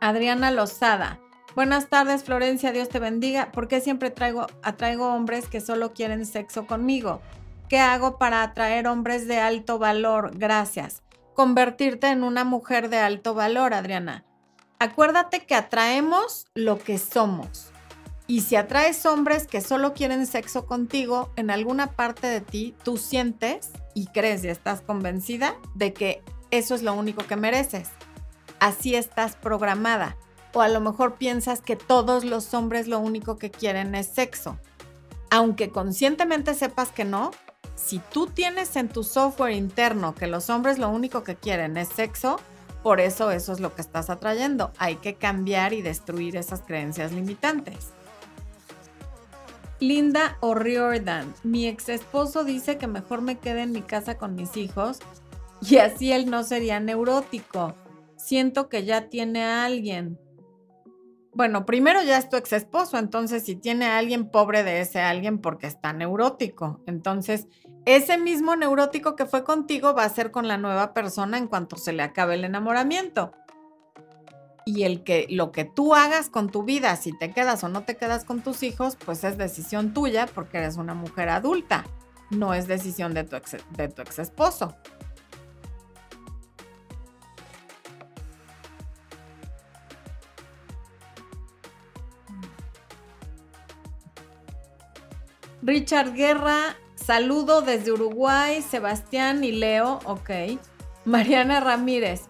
[0.00, 1.18] Adriana Lozada.
[1.54, 3.50] Buenas tardes, Florencia, Dios te bendiga.
[3.50, 7.20] ¿Por qué siempre traigo, atraigo hombres que solo quieren sexo conmigo?
[7.68, 10.38] ¿Qué hago para atraer hombres de alto valor?
[10.38, 11.02] Gracias.
[11.34, 14.24] Convertirte en una mujer de alto valor, Adriana.
[14.80, 17.72] Acuérdate que atraemos lo que somos.
[18.28, 22.96] Y si atraes hombres que solo quieren sexo contigo, en alguna parte de ti tú
[22.96, 26.22] sientes y crees y estás convencida de que
[26.52, 27.88] eso es lo único que mereces.
[28.60, 30.16] Así estás programada.
[30.54, 34.58] O a lo mejor piensas que todos los hombres lo único que quieren es sexo.
[35.30, 37.32] Aunque conscientemente sepas que no,
[37.74, 41.88] si tú tienes en tu software interno que los hombres lo único que quieren es
[41.88, 42.38] sexo,
[42.88, 44.72] por eso eso es lo que estás atrayendo.
[44.78, 47.88] Hay que cambiar y destruir esas creencias limitantes.
[49.78, 51.34] Linda O'Riordan.
[51.44, 55.00] Mi ex esposo dice que mejor me quede en mi casa con mis hijos
[55.60, 57.74] y así él no sería neurótico.
[58.16, 60.18] Siento que ya tiene a alguien.
[61.38, 64.98] Bueno, primero ya es tu ex esposo, entonces si tiene a alguien pobre de ese
[64.98, 66.82] alguien porque está neurótico.
[66.84, 67.46] Entonces,
[67.84, 71.76] ese mismo neurótico que fue contigo va a ser con la nueva persona en cuanto
[71.76, 73.30] se le acabe el enamoramiento
[74.66, 77.84] y el que lo que tú hagas con tu vida, si te quedas o no
[77.84, 81.84] te quedas con tus hijos, pues es decisión tuya porque eres una mujer adulta,
[82.30, 84.74] no es decisión de tu ex, de tu ex esposo.
[95.68, 100.30] Richard Guerra, saludo desde Uruguay, Sebastián y Leo, ok.
[101.04, 102.22] Mariana Ramírez,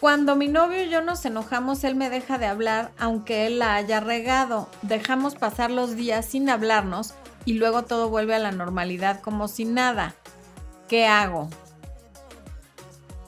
[0.00, 3.76] cuando mi novio y yo nos enojamos, él me deja de hablar aunque él la
[3.76, 4.68] haya regado.
[4.82, 7.14] Dejamos pasar los días sin hablarnos
[7.44, 10.16] y luego todo vuelve a la normalidad como si nada.
[10.88, 11.50] ¿Qué hago?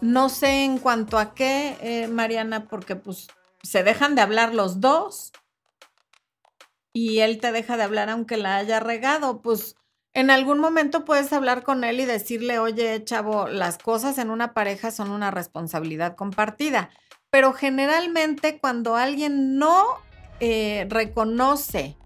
[0.00, 3.28] No sé en cuanto a qué, eh, Mariana, porque pues
[3.62, 5.30] se dejan de hablar los dos
[6.94, 9.42] y él te deja de hablar aunque la haya regado.
[9.42, 9.76] Pues
[10.14, 14.54] en algún momento puedes hablar con él y decirle, oye, chavo, las cosas en una
[14.54, 16.90] pareja son una responsabilidad compartida.
[17.30, 19.84] Pero generalmente cuando alguien no
[20.38, 21.96] eh, reconoce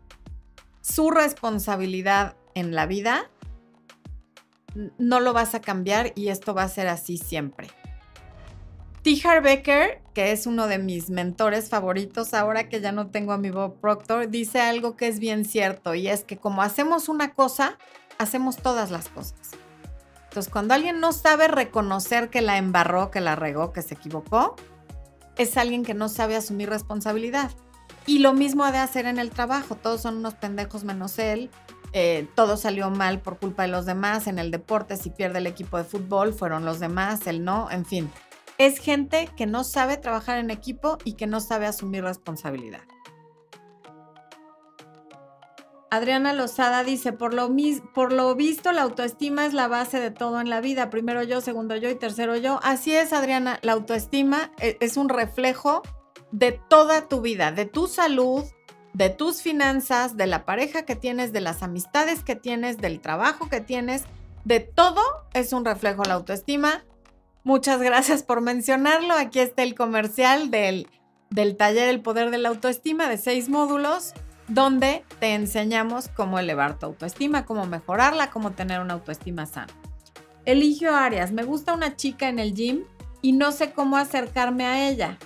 [0.80, 3.30] su responsabilidad en la vida,
[4.97, 7.68] no lo vas a cambiar y esto va a ser así siempre.
[9.03, 9.20] T.
[9.42, 13.51] Becker, que es uno de mis mentores favoritos ahora que ya no tengo a mi
[13.51, 17.78] Bob Proctor, dice algo que es bien cierto y es que como hacemos una cosa,
[18.18, 19.53] hacemos todas las cosas.
[20.24, 24.57] Entonces, cuando alguien no sabe reconocer que la embarró, que la regó, que se equivocó,
[25.36, 27.51] es alguien que no sabe asumir responsabilidad.
[28.07, 29.76] Y lo mismo ha de hacer en el trabajo.
[29.76, 31.51] Todos son unos pendejos menos él.
[31.92, 34.26] Eh, todo salió mal por culpa de los demás.
[34.26, 37.86] En el deporte, si pierde el equipo de fútbol, fueron los demás, él no, en
[37.86, 38.11] fin.
[38.59, 42.82] Es gente que no sabe trabajar en equipo y que no sabe asumir responsabilidad.
[45.90, 47.48] Adriana Lozada dice, por lo,
[47.94, 50.90] por lo visto la autoestima es la base de todo en la vida.
[50.90, 52.61] Primero yo, segundo yo y tercero yo.
[52.62, 55.82] Así es, Adriana, la autoestima e, es un reflejo
[56.30, 58.44] de toda tu vida, de tu salud,
[58.92, 63.48] de tus finanzas, de la pareja que tienes, de las amistades que tienes, del trabajo
[63.48, 64.04] que tienes,
[64.44, 65.02] de todo
[65.32, 66.84] es un reflejo la autoestima.
[67.45, 69.14] Muchas gracias por mencionarlo.
[69.14, 70.89] Aquí está el comercial del,
[71.30, 74.14] del taller El Poder de la Autoestima de seis módulos
[74.49, 79.72] donde te enseñamos cómo elevar tu autoestima, cómo mejorarla, cómo tener una autoestima sana.
[80.45, 81.30] Eligio áreas.
[81.30, 82.84] Me gusta una chica en el gym
[83.20, 85.18] y no sé cómo acercarme a ella.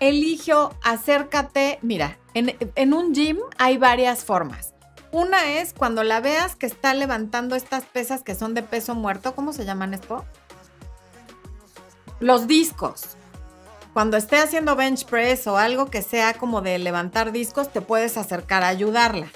[0.00, 1.78] Eligio, acércate.
[1.82, 4.74] Mira, en, un gym hay varias formas.
[5.12, 9.34] Una es cuando la veas que está levantando estas pesas que son de peso muerto.
[9.34, 10.24] ¿Cómo se llaman esto?
[12.20, 13.16] Los discos
[13.92, 18.16] cuando esté haciendo bench press o algo que sea como de levantar discos, te puedes
[18.16, 19.32] acercar a ayudarla.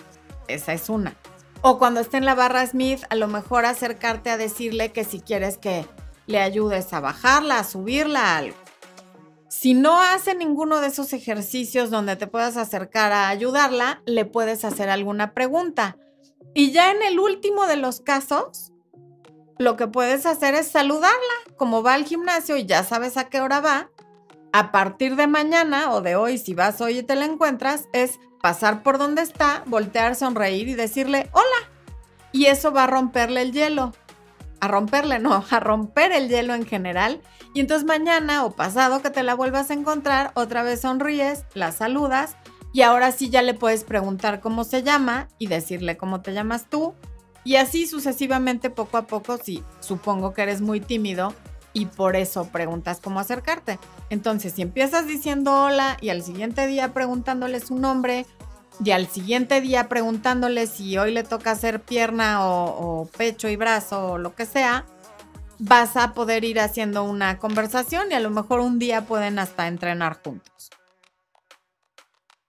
[0.47, 1.17] Esa es una.
[1.61, 5.21] O cuando esté en la barra Smith, a lo mejor acercarte a decirle que si
[5.21, 5.87] quieres que
[6.27, 8.57] le ayudes a bajarla, a subirla, algo.
[9.49, 14.65] Si no hace ninguno de esos ejercicios donde te puedas acercar a ayudarla, le puedes
[14.65, 15.97] hacer alguna pregunta.
[16.55, 18.73] Y ya en el último de los casos,
[19.59, 21.19] lo que puedes hacer es saludarla.
[21.57, 23.91] Como va al gimnasio y ya sabes a qué hora va,
[24.53, 28.21] a partir de mañana o de hoy, si vas hoy y te la encuentras, es
[28.41, 31.71] pasar por donde está, voltear, sonreír y decirle hola.
[32.33, 33.93] Y eso va a romperle el hielo.
[34.61, 37.21] A romperle, no, a romper el hielo en general.
[37.53, 41.73] Y entonces mañana o pasado que te la vuelvas a encontrar, otra vez sonríes, la
[41.73, 42.37] saludas
[42.73, 46.67] y ahora sí ya le puedes preguntar cómo se llama y decirle cómo te llamas
[46.69, 46.95] tú
[47.45, 51.35] y así sucesivamente, poco a poco, si supongo que eres muy tímido
[51.75, 53.79] y por eso preguntas cómo acercarte.
[54.09, 58.27] Entonces, si empiezas diciendo hola y al siguiente día preguntándole su nombre
[58.83, 63.57] y al siguiente día preguntándole si hoy le toca hacer pierna o, o pecho y
[63.57, 64.87] brazo o lo que sea,
[65.59, 69.69] vas a poder ir haciendo una conversación y a lo mejor un día pueden hasta
[69.69, 70.71] entrenar juntos.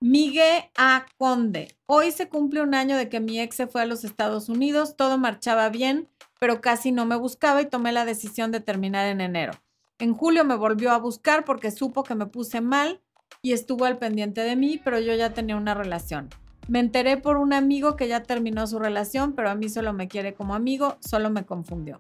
[0.08, 1.08] Miguel A.
[1.18, 1.76] Conde.
[1.88, 4.96] Hoy se cumple un año de que mi ex se fue a los Estados Unidos.
[4.96, 6.08] Todo marchaba bien,
[6.40, 9.54] pero casi no me buscaba y tomé la decisión de terminar en enero.
[9.98, 13.02] En julio me volvió a buscar porque supo que me puse mal
[13.42, 16.30] y estuvo al pendiente de mí, pero yo ya tenía una relación.
[16.68, 20.08] Me enteré por un amigo que ya terminó su relación, pero a mí solo me
[20.08, 22.00] quiere como amigo, solo me confundió.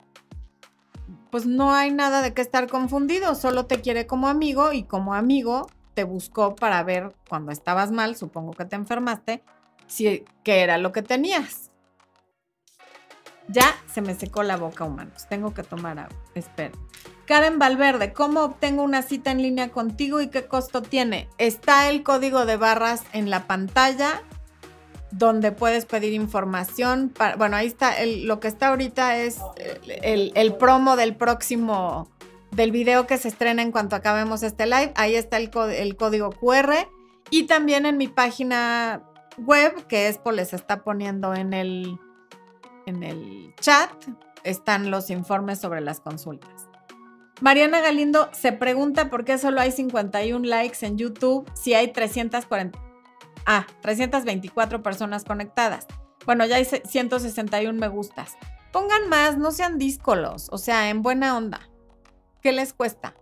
[1.31, 5.15] Pues no hay nada de qué estar confundido, solo te quiere como amigo y como
[5.15, 5.65] amigo
[5.95, 9.41] te buscó para ver cuando estabas mal, supongo que te enfermaste,
[9.87, 11.71] si, qué era lo que tenías.
[13.47, 15.25] Ya se me secó la boca, humanos.
[15.29, 16.17] Tengo que tomar agua.
[16.33, 16.73] Espera.
[17.25, 21.27] Karen Valverde, ¿cómo obtengo una cita en línea contigo y qué costo tiene?
[21.37, 24.21] Está el código de barras en la pantalla
[25.11, 27.13] donde puedes pedir información.
[27.37, 29.39] bueno, ahí está, lo que está ahorita es
[30.01, 32.09] el, el promo del próximo
[32.55, 34.93] del video que se estrena en cuanto acabemos este live.
[34.95, 36.73] Ahí está el, código QR.
[37.29, 39.03] Y también en mi página
[39.37, 41.99] web, que Expo les está poniendo en el,
[42.85, 43.91] en el chat,
[44.43, 46.69] están los informes sobre las consultas.
[47.41, 52.79] Mariana Galindo se pregunta por qué solo hay 51 likes en YouTube si hay 340,
[53.45, 55.85] ah, 324 personas conectadas.
[56.25, 58.37] Bueno, ya hay 161 me gustas.
[58.71, 61.59] Pongan más, no sean díscolos, o sea, en buena onda.
[62.45, 63.15] ¿Qué les cuesta?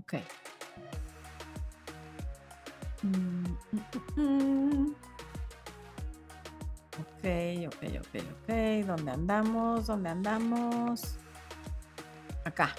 [0.00, 0.14] Ok.
[7.00, 7.24] Ok,
[7.66, 8.86] ok, ok, ok.
[8.86, 9.88] ¿Dónde andamos?
[9.88, 11.16] ¿Dónde andamos?
[12.44, 12.72] Acá.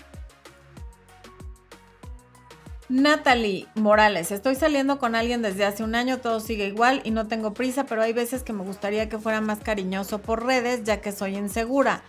[2.94, 7.28] Natalie Morales, estoy saliendo con alguien desde hace un año, todo sigue igual y no
[7.28, 11.02] tengo prisa, pero hay veces que me gustaría que fuera más cariñoso por redes, ya
[11.02, 12.04] que soy insegura.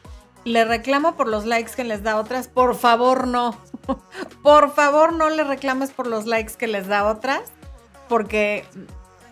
[0.45, 3.59] Le reclamo por los likes que les da otras, por favor no.
[4.43, 7.51] por favor no le reclames por los likes que les da otras,
[8.07, 8.67] porque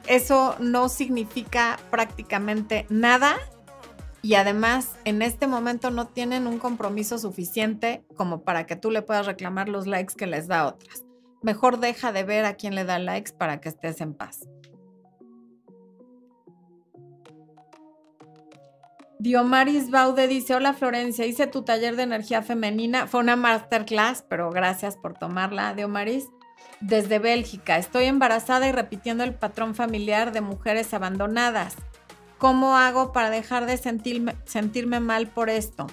[0.07, 3.37] eso no significa prácticamente nada
[4.23, 9.03] y además en este momento no tienen un compromiso suficiente como para que tú le
[9.03, 11.12] puedas reclamar los likes que les da otras
[11.43, 14.49] mejor deja de ver a quién le da likes para que estés en paz.
[19.19, 24.51] Diomaris Baude dice, hola Florencia, hice tu taller de energía femenina, fue una masterclass, pero
[24.51, 26.27] gracias por tomarla, Diomaris.
[26.81, 31.77] Desde Bélgica, estoy embarazada y repitiendo el patrón familiar de mujeres abandonadas.
[32.39, 35.87] ¿Cómo hago para dejar de sentirme, sentirme mal por esto?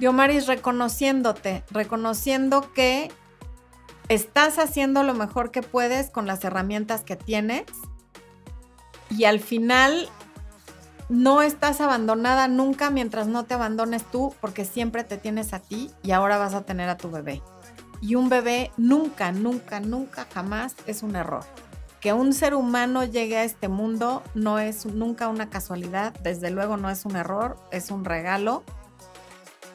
[0.00, 3.12] Diomaris, reconociéndote, reconociendo que
[4.08, 7.64] estás haciendo lo mejor que puedes con las herramientas que tienes
[9.10, 10.08] y al final
[11.08, 15.90] no estás abandonada nunca mientras no te abandones tú porque siempre te tienes a ti
[16.02, 17.42] y ahora vas a tener a tu bebé.
[18.00, 21.44] Y un bebé nunca, nunca, nunca, jamás es un error.
[22.00, 26.76] Que un ser humano llegue a este mundo no es nunca una casualidad, desde luego
[26.76, 28.62] no es un error, es un regalo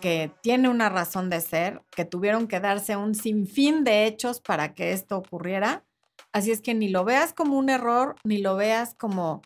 [0.04, 4.74] que tiene una razón de ser, que tuvieron que darse un sinfín de hechos para
[4.74, 5.86] que esto ocurriera.
[6.34, 9.44] Así es que ni lo veas como un error, ni lo veas como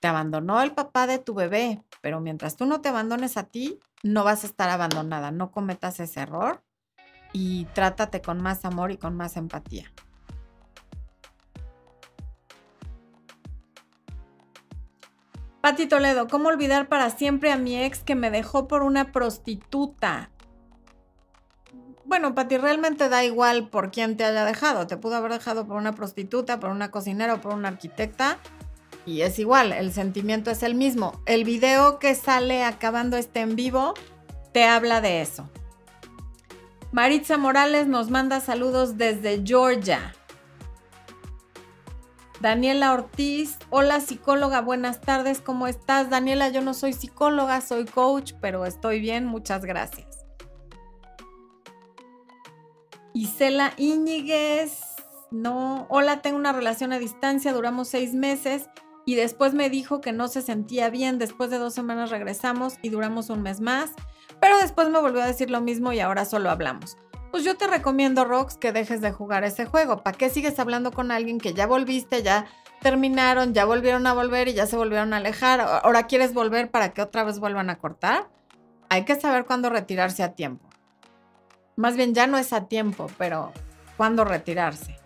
[0.00, 3.78] te abandonó el papá de tu bebé, pero mientras tú no te abandones a ti,
[4.02, 5.32] no vas a estar abandonada.
[5.32, 6.64] No cometas ese error
[7.34, 9.92] y trátate con más amor y con más empatía.
[15.62, 20.30] Pati Toledo, ¿cómo olvidar para siempre a mi ex que me dejó por una prostituta?
[22.04, 24.88] Bueno, Pati, realmente da igual por quién te haya dejado.
[24.88, 28.38] Te pudo haber dejado por una prostituta, por una cocinera o por una arquitecta.
[29.06, 31.22] Y es igual, el sentimiento es el mismo.
[31.26, 33.94] El video que sale acabando este en vivo
[34.52, 35.48] te habla de eso.
[36.90, 40.12] Maritza Morales nos manda saludos desde Georgia.
[42.42, 46.10] Daniela Ortiz, hola psicóloga, buenas tardes, ¿cómo estás?
[46.10, 50.26] Daniela, yo no soy psicóloga, soy coach, pero estoy bien, muchas gracias.
[53.14, 54.80] Isela Íñiguez,
[55.30, 58.68] no, hola, tengo una relación a distancia, duramos seis meses
[59.06, 62.88] y después me dijo que no se sentía bien, después de dos semanas regresamos y
[62.88, 63.92] duramos un mes más,
[64.40, 66.96] pero después me volvió a decir lo mismo y ahora solo hablamos
[67.32, 70.02] pues yo te recomiendo, Rox, que dejes de jugar ese juego.
[70.02, 72.46] ¿Para qué sigues hablando con alguien que ya volviste, ya
[72.82, 75.60] terminaron, ya volvieron a volver y ya se volvieron a alejar?
[75.60, 78.28] Ahora quieres volver para que otra vez vuelvan a cortar.
[78.90, 80.68] Hay que saber cuándo retirarse a tiempo.
[81.74, 83.52] Más bien ya no es a tiempo, pero
[83.96, 85.01] cuándo retirarse.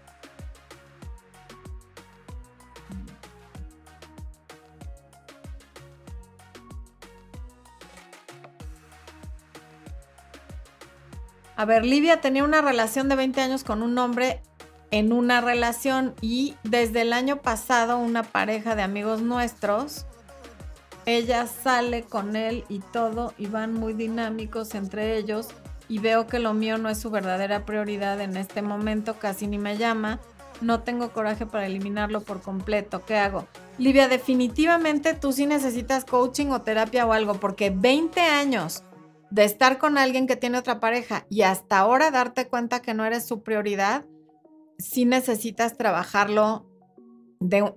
[11.56, 14.42] A ver, Livia tenía una relación de 20 años con un hombre
[14.90, 20.04] en una relación y desde el año pasado una pareja de amigos nuestros,
[21.06, 25.48] ella sale con él y todo y van muy dinámicos entre ellos
[25.88, 29.56] y veo que lo mío no es su verdadera prioridad en este momento, casi ni
[29.56, 30.20] me llama,
[30.60, 33.46] no tengo coraje para eliminarlo por completo, ¿qué hago?
[33.78, 38.82] Livia, definitivamente tú sí necesitas coaching o terapia o algo, porque 20 años
[39.30, 43.04] de estar con alguien que tiene otra pareja y hasta ahora darte cuenta que no
[43.04, 44.04] eres su prioridad,
[44.78, 46.70] sí necesitas trabajarlo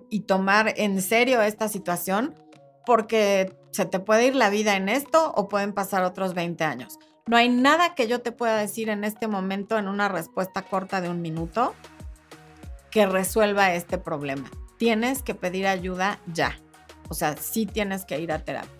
[0.08, 2.34] y tomar en serio esta situación
[2.86, 6.98] porque se te puede ir la vida en esto o pueden pasar otros 20 años.
[7.26, 11.00] No hay nada que yo te pueda decir en este momento en una respuesta corta
[11.00, 11.74] de un minuto
[12.90, 14.50] que resuelva este problema.
[14.78, 16.58] Tienes que pedir ayuda ya.
[17.08, 18.79] O sea, sí tienes que ir a terapia.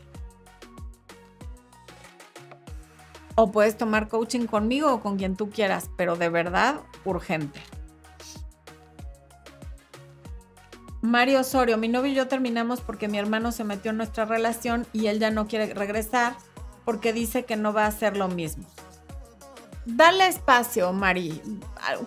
[3.35, 7.61] O puedes tomar coaching conmigo o con quien tú quieras, pero de verdad urgente.
[11.03, 14.87] Mario Osorio, mi novio y yo terminamos porque mi hermano se metió en nuestra relación
[14.93, 16.37] y él ya no quiere regresar
[16.85, 18.65] porque dice que no va a hacer lo mismo.
[19.87, 21.41] Dale espacio, Mari.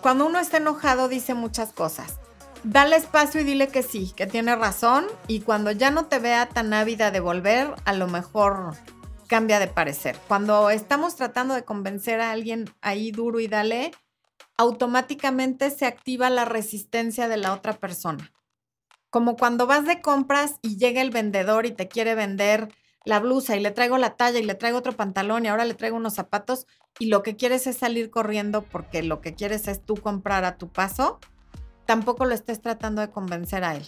[0.00, 2.20] Cuando uno está enojado dice muchas cosas.
[2.62, 6.48] Dale espacio y dile que sí, que tiene razón y cuando ya no te vea
[6.48, 8.74] tan ávida de volver, a lo mejor
[9.26, 10.16] cambia de parecer.
[10.28, 13.92] Cuando estamos tratando de convencer a alguien ahí duro y dale,
[14.56, 18.32] automáticamente se activa la resistencia de la otra persona.
[19.10, 22.68] Como cuando vas de compras y llega el vendedor y te quiere vender
[23.04, 25.74] la blusa y le traigo la talla y le traigo otro pantalón y ahora le
[25.74, 26.66] traigo unos zapatos
[26.98, 30.56] y lo que quieres es salir corriendo porque lo que quieres es tú comprar a
[30.56, 31.20] tu paso,
[31.86, 33.84] tampoco lo estés tratando de convencer a él.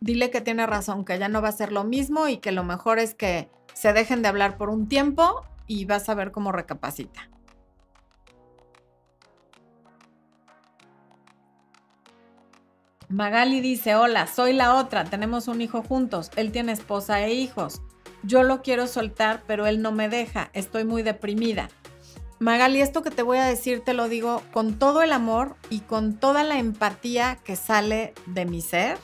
[0.00, 2.64] Dile que tiene razón, que ya no va a ser lo mismo y que lo
[2.64, 6.52] mejor es que se dejen de hablar por un tiempo y vas a ver cómo
[6.52, 7.28] recapacita.
[13.10, 17.82] Magali dice, hola, soy la otra, tenemos un hijo juntos, él tiene esposa e hijos.
[18.22, 21.68] Yo lo quiero soltar, pero él no me deja, estoy muy deprimida.
[22.38, 25.80] Magali, esto que te voy a decir te lo digo con todo el amor y
[25.80, 28.96] con toda la empatía que sale de mi ser,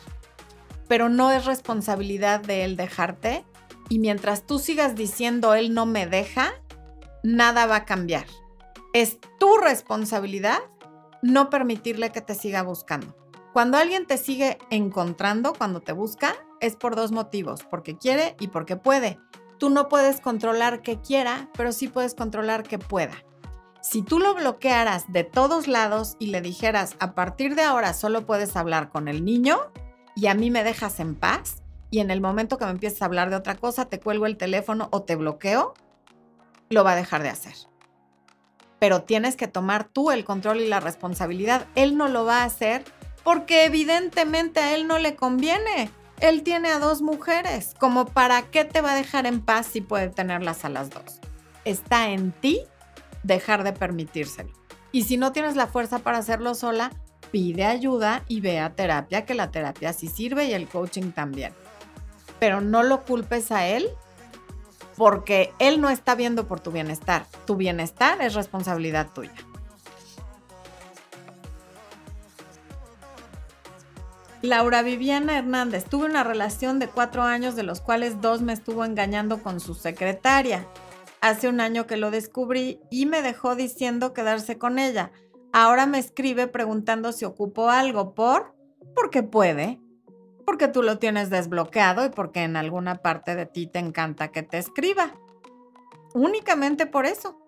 [0.89, 3.45] pero no es responsabilidad de él dejarte
[3.89, 6.53] y mientras tú sigas diciendo él no me deja,
[7.23, 8.27] nada va a cambiar.
[8.93, 10.59] Es tu responsabilidad
[11.23, 13.17] no permitirle que te siga buscando.
[13.53, 18.49] Cuando alguien te sigue encontrando, cuando te busca, es por dos motivos, porque quiere y
[18.49, 19.19] porque puede.
[19.59, 23.15] Tú no puedes controlar que quiera, pero sí puedes controlar que pueda.
[23.81, 28.27] Si tú lo bloquearas de todos lados y le dijeras, a partir de ahora solo
[28.27, 29.59] puedes hablar con el niño
[30.17, 33.05] y a mí me dejas en paz, y en el momento que me empieces a
[33.05, 35.75] hablar de otra cosa, te cuelgo el teléfono o te bloqueo,
[36.69, 37.55] lo va a dejar de hacer.
[38.79, 41.67] Pero tienes que tomar tú el control y la responsabilidad.
[41.75, 42.85] Él no lo va a hacer
[43.23, 45.91] porque evidentemente a él no le conviene.
[46.21, 47.75] Él tiene a dos mujeres.
[47.79, 51.21] Como para qué te va a dejar en paz si puede tenerlas a las dos.
[51.65, 52.63] Está en ti
[53.23, 54.53] dejar de permitírselo.
[54.93, 56.93] Y si no tienes la fuerza para hacerlo sola,
[57.31, 61.53] pide ayuda y ve a terapia, que la terapia sí sirve y el coaching también
[62.39, 63.89] pero no lo culpes a él
[64.97, 67.27] porque él no está viendo por tu bienestar.
[67.47, 69.33] Tu bienestar es responsabilidad tuya.
[74.43, 78.85] Laura Viviana Hernández, tuve una relación de cuatro años de los cuales dos me estuvo
[78.85, 80.67] engañando con su secretaria.
[81.21, 85.11] Hace un año que lo descubrí y me dejó diciendo quedarse con ella.
[85.53, 88.55] Ahora me escribe preguntando si ocupo algo por,
[88.95, 89.81] porque puede,
[90.45, 94.43] porque tú lo tienes desbloqueado y porque en alguna parte de ti te encanta que
[94.43, 95.15] te escriba.
[96.15, 97.39] Únicamente por eso.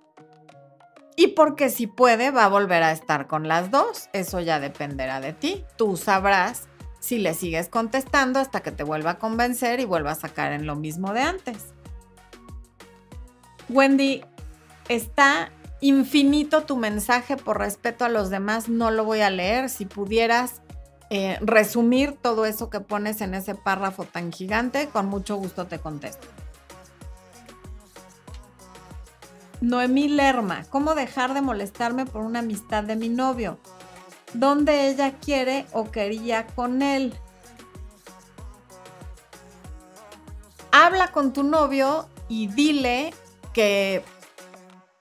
[1.16, 4.08] Y porque si puede, va a volver a estar con las dos.
[4.12, 5.64] Eso ya dependerá de ti.
[5.76, 6.68] Tú sabrás
[7.00, 10.66] si le sigues contestando hasta que te vuelva a convencer y vuelva a sacar en
[10.66, 11.72] lo mismo de antes.
[13.68, 14.24] Wendy,
[14.88, 15.50] está
[15.80, 18.68] infinito tu mensaje por respeto a los demás.
[18.68, 19.68] No lo voy a leer.
[19.70, 20.62] Si pudieras
[21.10, 25.78] eh, resumir todo eso que pones en ese párrafo tan gigante, con mucho gusto te
[25.78, 26.26] contesto.
[29.60, 33.58] Noemí Lerma, ¿cómo dejar de molestarme por una amistad de mi novio?
[34.34, 37.14] ¿Dónde ella quiere o quería con él?
[40.70, 43.12] Habla con tu novio y dile
[43.52, 44.04] que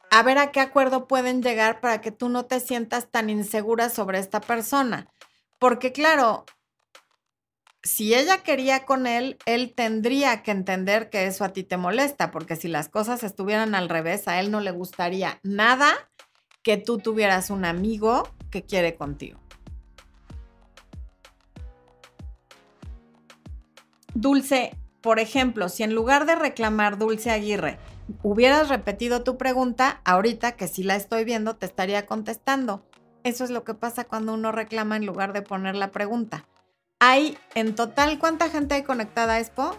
[0.09, 3.89] a ver a qué acuerdo pueden llegar para que tú no te sientas tan insegura
[3.89, 5.07] sobre esta persona.
[5.59, 6.45] Porque claro,
[7.83, 12.31] si ella quería con él, él tendría que entender que eso a ti te molesta,
[12.31, 15.93] porque si las cosas estuvieran al revés, a él no le gustaría nada
[16.63, 19.39] que tú tuvieras un amigo que quiere contigo.
[24.13, 27.77] Dulce, por ejemplo, si en lugar de reclamar Dulce Aguirre,
[28.23, 32.83] hubieras repetido tu pregunta, ahorita que sí la estoy viendo, te estaría contestando.
[33.23, 36.45] Eso es lo que pasa cuando uno reclama en lugar de poner la pregunta.
[36.99, 39.75] Hay en total, ¿cuánta gente hay conectada Expo?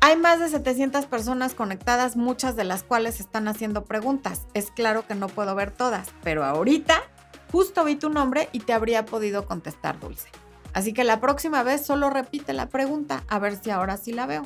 [0.00, 4.46] Hay más de 700 personas conectadas, muchas de las cuales están haciendo preguntas.
[4.54, 7.02] Es claro que no puedo ver todas, pero ahorita
[7.50, 10.28] justo vi tu nombre y te habría podido contestar, Dulce.
[10.72, 14.26] Así que la próxima vez solo repite la pregunta, a ver si ahora sí la
[14.26, 14.44] veo.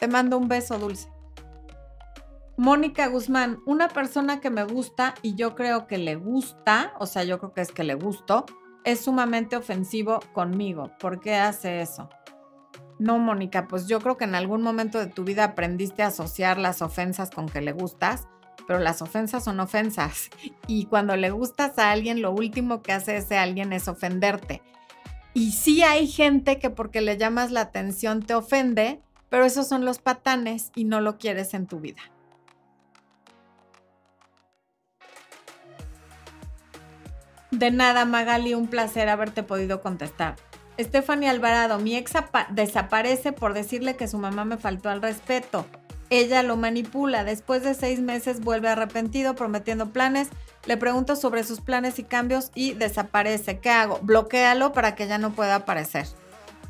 [0.00, 1.08] Te mando un beso, Dulce.
[2.56, 7.22] Mónica Guzmán, una persona que me gusta y yo creo que le gusta, o sea,
[7.24, 8.44] yo creo que es que le gusto,
[8.84, 10.90] es sumamente ofensivo conmigo.
[10.98, 12.08] ¿Por qué hace eso?
[12.98, 16.58] No, Mónica, pues yo creo que en algún momento de tu vida aprendiste a asociar
[16.58, 18.28] las ofensas con que le gustas,
[18.66, 20.28] pero las ofensas son ofensas.
[20.66, 24.62] Y cuando le gustas a alguien, lo último que hace ese alguien es ofenderte.
[25.32, 29.00] Y sí hay gente que porque le llamas la atención te ofende,
[29.30, 32.02] pero esos son los patanes y no lo quieres en tu vida.
[37.50, 40.36] De nada, Magali, un placer haberte podido contestar.
[40.78, 42.12] Stephanie Alvarado, mi ex
[42.50, 45.66] desaparece por decirle que su mamá me faltó al respeto.
[46.10, 47.22] Ella lo manipula.
[47.24, 50.28] Después de seis meses vuelve arrepentido, prometiendo planes.
[50.66, 53.58] Le pregunto sobre sus planes y cambios y desaparece.
[53.58, 53.98] ¿Qué hago?
[54.02, 56.06] Bloquéalo para que ya no pueda aparecer.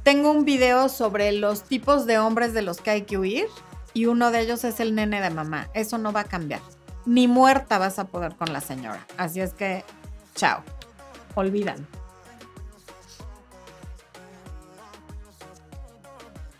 [0.02, 3.46] Tengo un video sobre los tipos de hombres de los que hay que huir
[3.92, 5.68] y uno de ellos es el nene de mamá.
[5.74, 6.60] Eso no va a cambiar.
[7.06, 9.06] Ni muerta vas a poder con la señora.
[9.16, 9.84] Así es que
[10.34, 10.62] Chao.
[11.34, 11.86] Olvidan.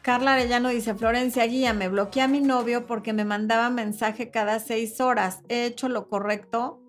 [0.02, 4.58] Carla Arellano dice, Florencia, guía, me bloqueé a mi novio porque me mandaba mensaje cada
[4.58, 5.42] seis horas.
[5.48, 6.80] ¿He hecho lo correcto?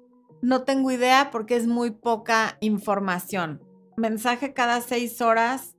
[0.42, 3.62] No tengo idea porque es muy poca información.
[3.98, 5.76] Mensaje cada seis horas.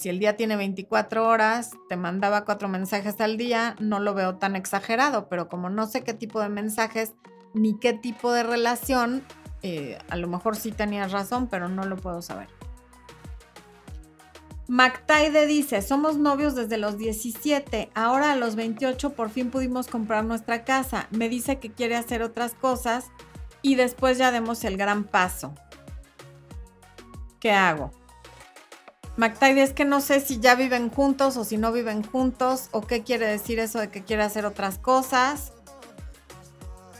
[0.00, 4.36] Si el día tiene 24 horas, te mandaba cuatro mensajes al día, no lo veo
[4.36, 7.12] tan exagerado, pero como no sé qué tipo de mensajes
[7.52, 9.22] ni qué tipo de relación,
[9.62, 12.48] eh, a lo mejor sí tenías razón, pero no lo puedo saber.
[14.68, 20.24] MacTaide dice, somos novios desde los 17, ahora a los 28 por fin pudimos comprar
[20.24, 21.08] nuestra casa.
[21.10, 23.10] Me dice que quiere hacer otras cosas
[23.60, 25.52] y después ya demos el gran paso.
[27.38, 27.99] ¿Qué hago?
[29.20, 32.80] MacTaide es que no sé si ya viven juntos o si no viven juntos o
[32.80, 35.52] qué quiere decir eso de que quiere hacer otras cosas.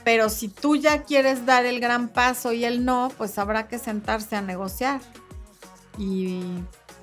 [0.03, 3.79] Pero si tú ya quieres dar el gran paso y él no, pues habrá que
[3.79, 5.01] sentarse a negociar
[5.97, 6.43] y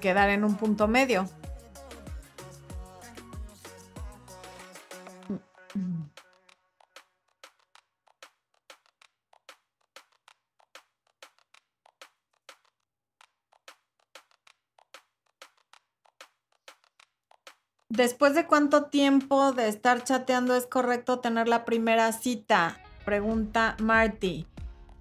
[0.01, 1.29] quedar en un punto medio.
[17.99, 22.79] Después de cuánto tiempo de estar chateando es correcto tener la primera cita?
[23.05, 24.47] pregunta Marty.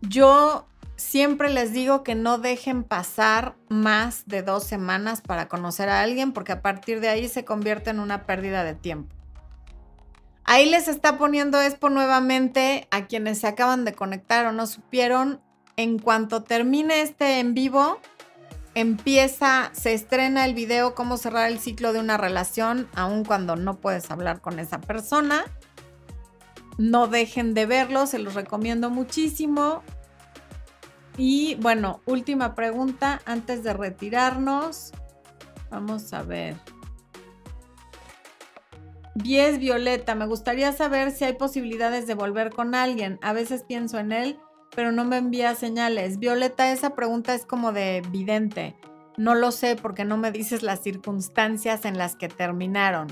[0.02, 6.02] Yo siempre les digo que no dejen pasar más de dos semanas para conocer a
[6.02, 9.16] alguien porque a partir de ahí se convierte en una pérdida de tiempo.
[10.44, 15.40] Ahí les está poniendo Expo nuevamente a quienes se acaban de conectar o no supieron.
[15.76, 18.00] En cuanto termine este en vivo,
[18.78, 23.80] empieza, se estrena el video cómo cerrar el ciclo de una relación, aun cuando no
[23.80, 25.46] puedes hablar con esa persona.
[26.78, 29.82] No dejen de verlo, se los recomiendo muchísimo.
[31.18, 34.92] Y bueno, última pregunta antes de retirarnos.
[35.72, 36.56] Vamos a ver.
[39.16, 43.18] Vies Violeta, me gustaría saber si hay posibilidades de volver con alguien.
[43.24, 44.40] A veces pienso en él,
[44.78, 46.20] pero no me envía señales.
[46.20, 48.76] Violeta, esa pregunta es como de vidente.
[49.18, 53.08] No lo sé porque no me dices las circunstancias en las que terminaron.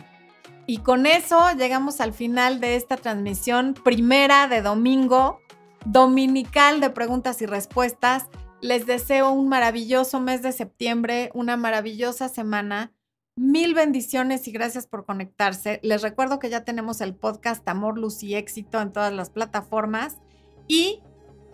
[0.68, 5.40] Y con eso llegamos al final de esta transmisión primera de domingo,
[5.86, 8.28] dominical de preguntas y respuestas.
[8.62, 12.94] Les deseo un maravilloso mes de septiembre, una maravillosa semana.
[13.36, 15.80] Mil bendiciones y gracias por conectarse.
[15.82, 20.20] Les recuerdo que ya tenemos el podcast Amor, Luz y Éxito en todas las plataformas
[20.68, 21.02] y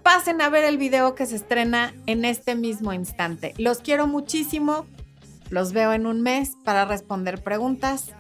[0.04, 3.54] pasen a ver el video que se estrena en este mismo instante.
[3.58, 4.86] Los quiero muchísimo.
[5.49, 8.12] Los veo en un mes para responder preguntas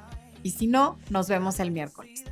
[0.43, 2.23] y si no, nos vemos el miércoles.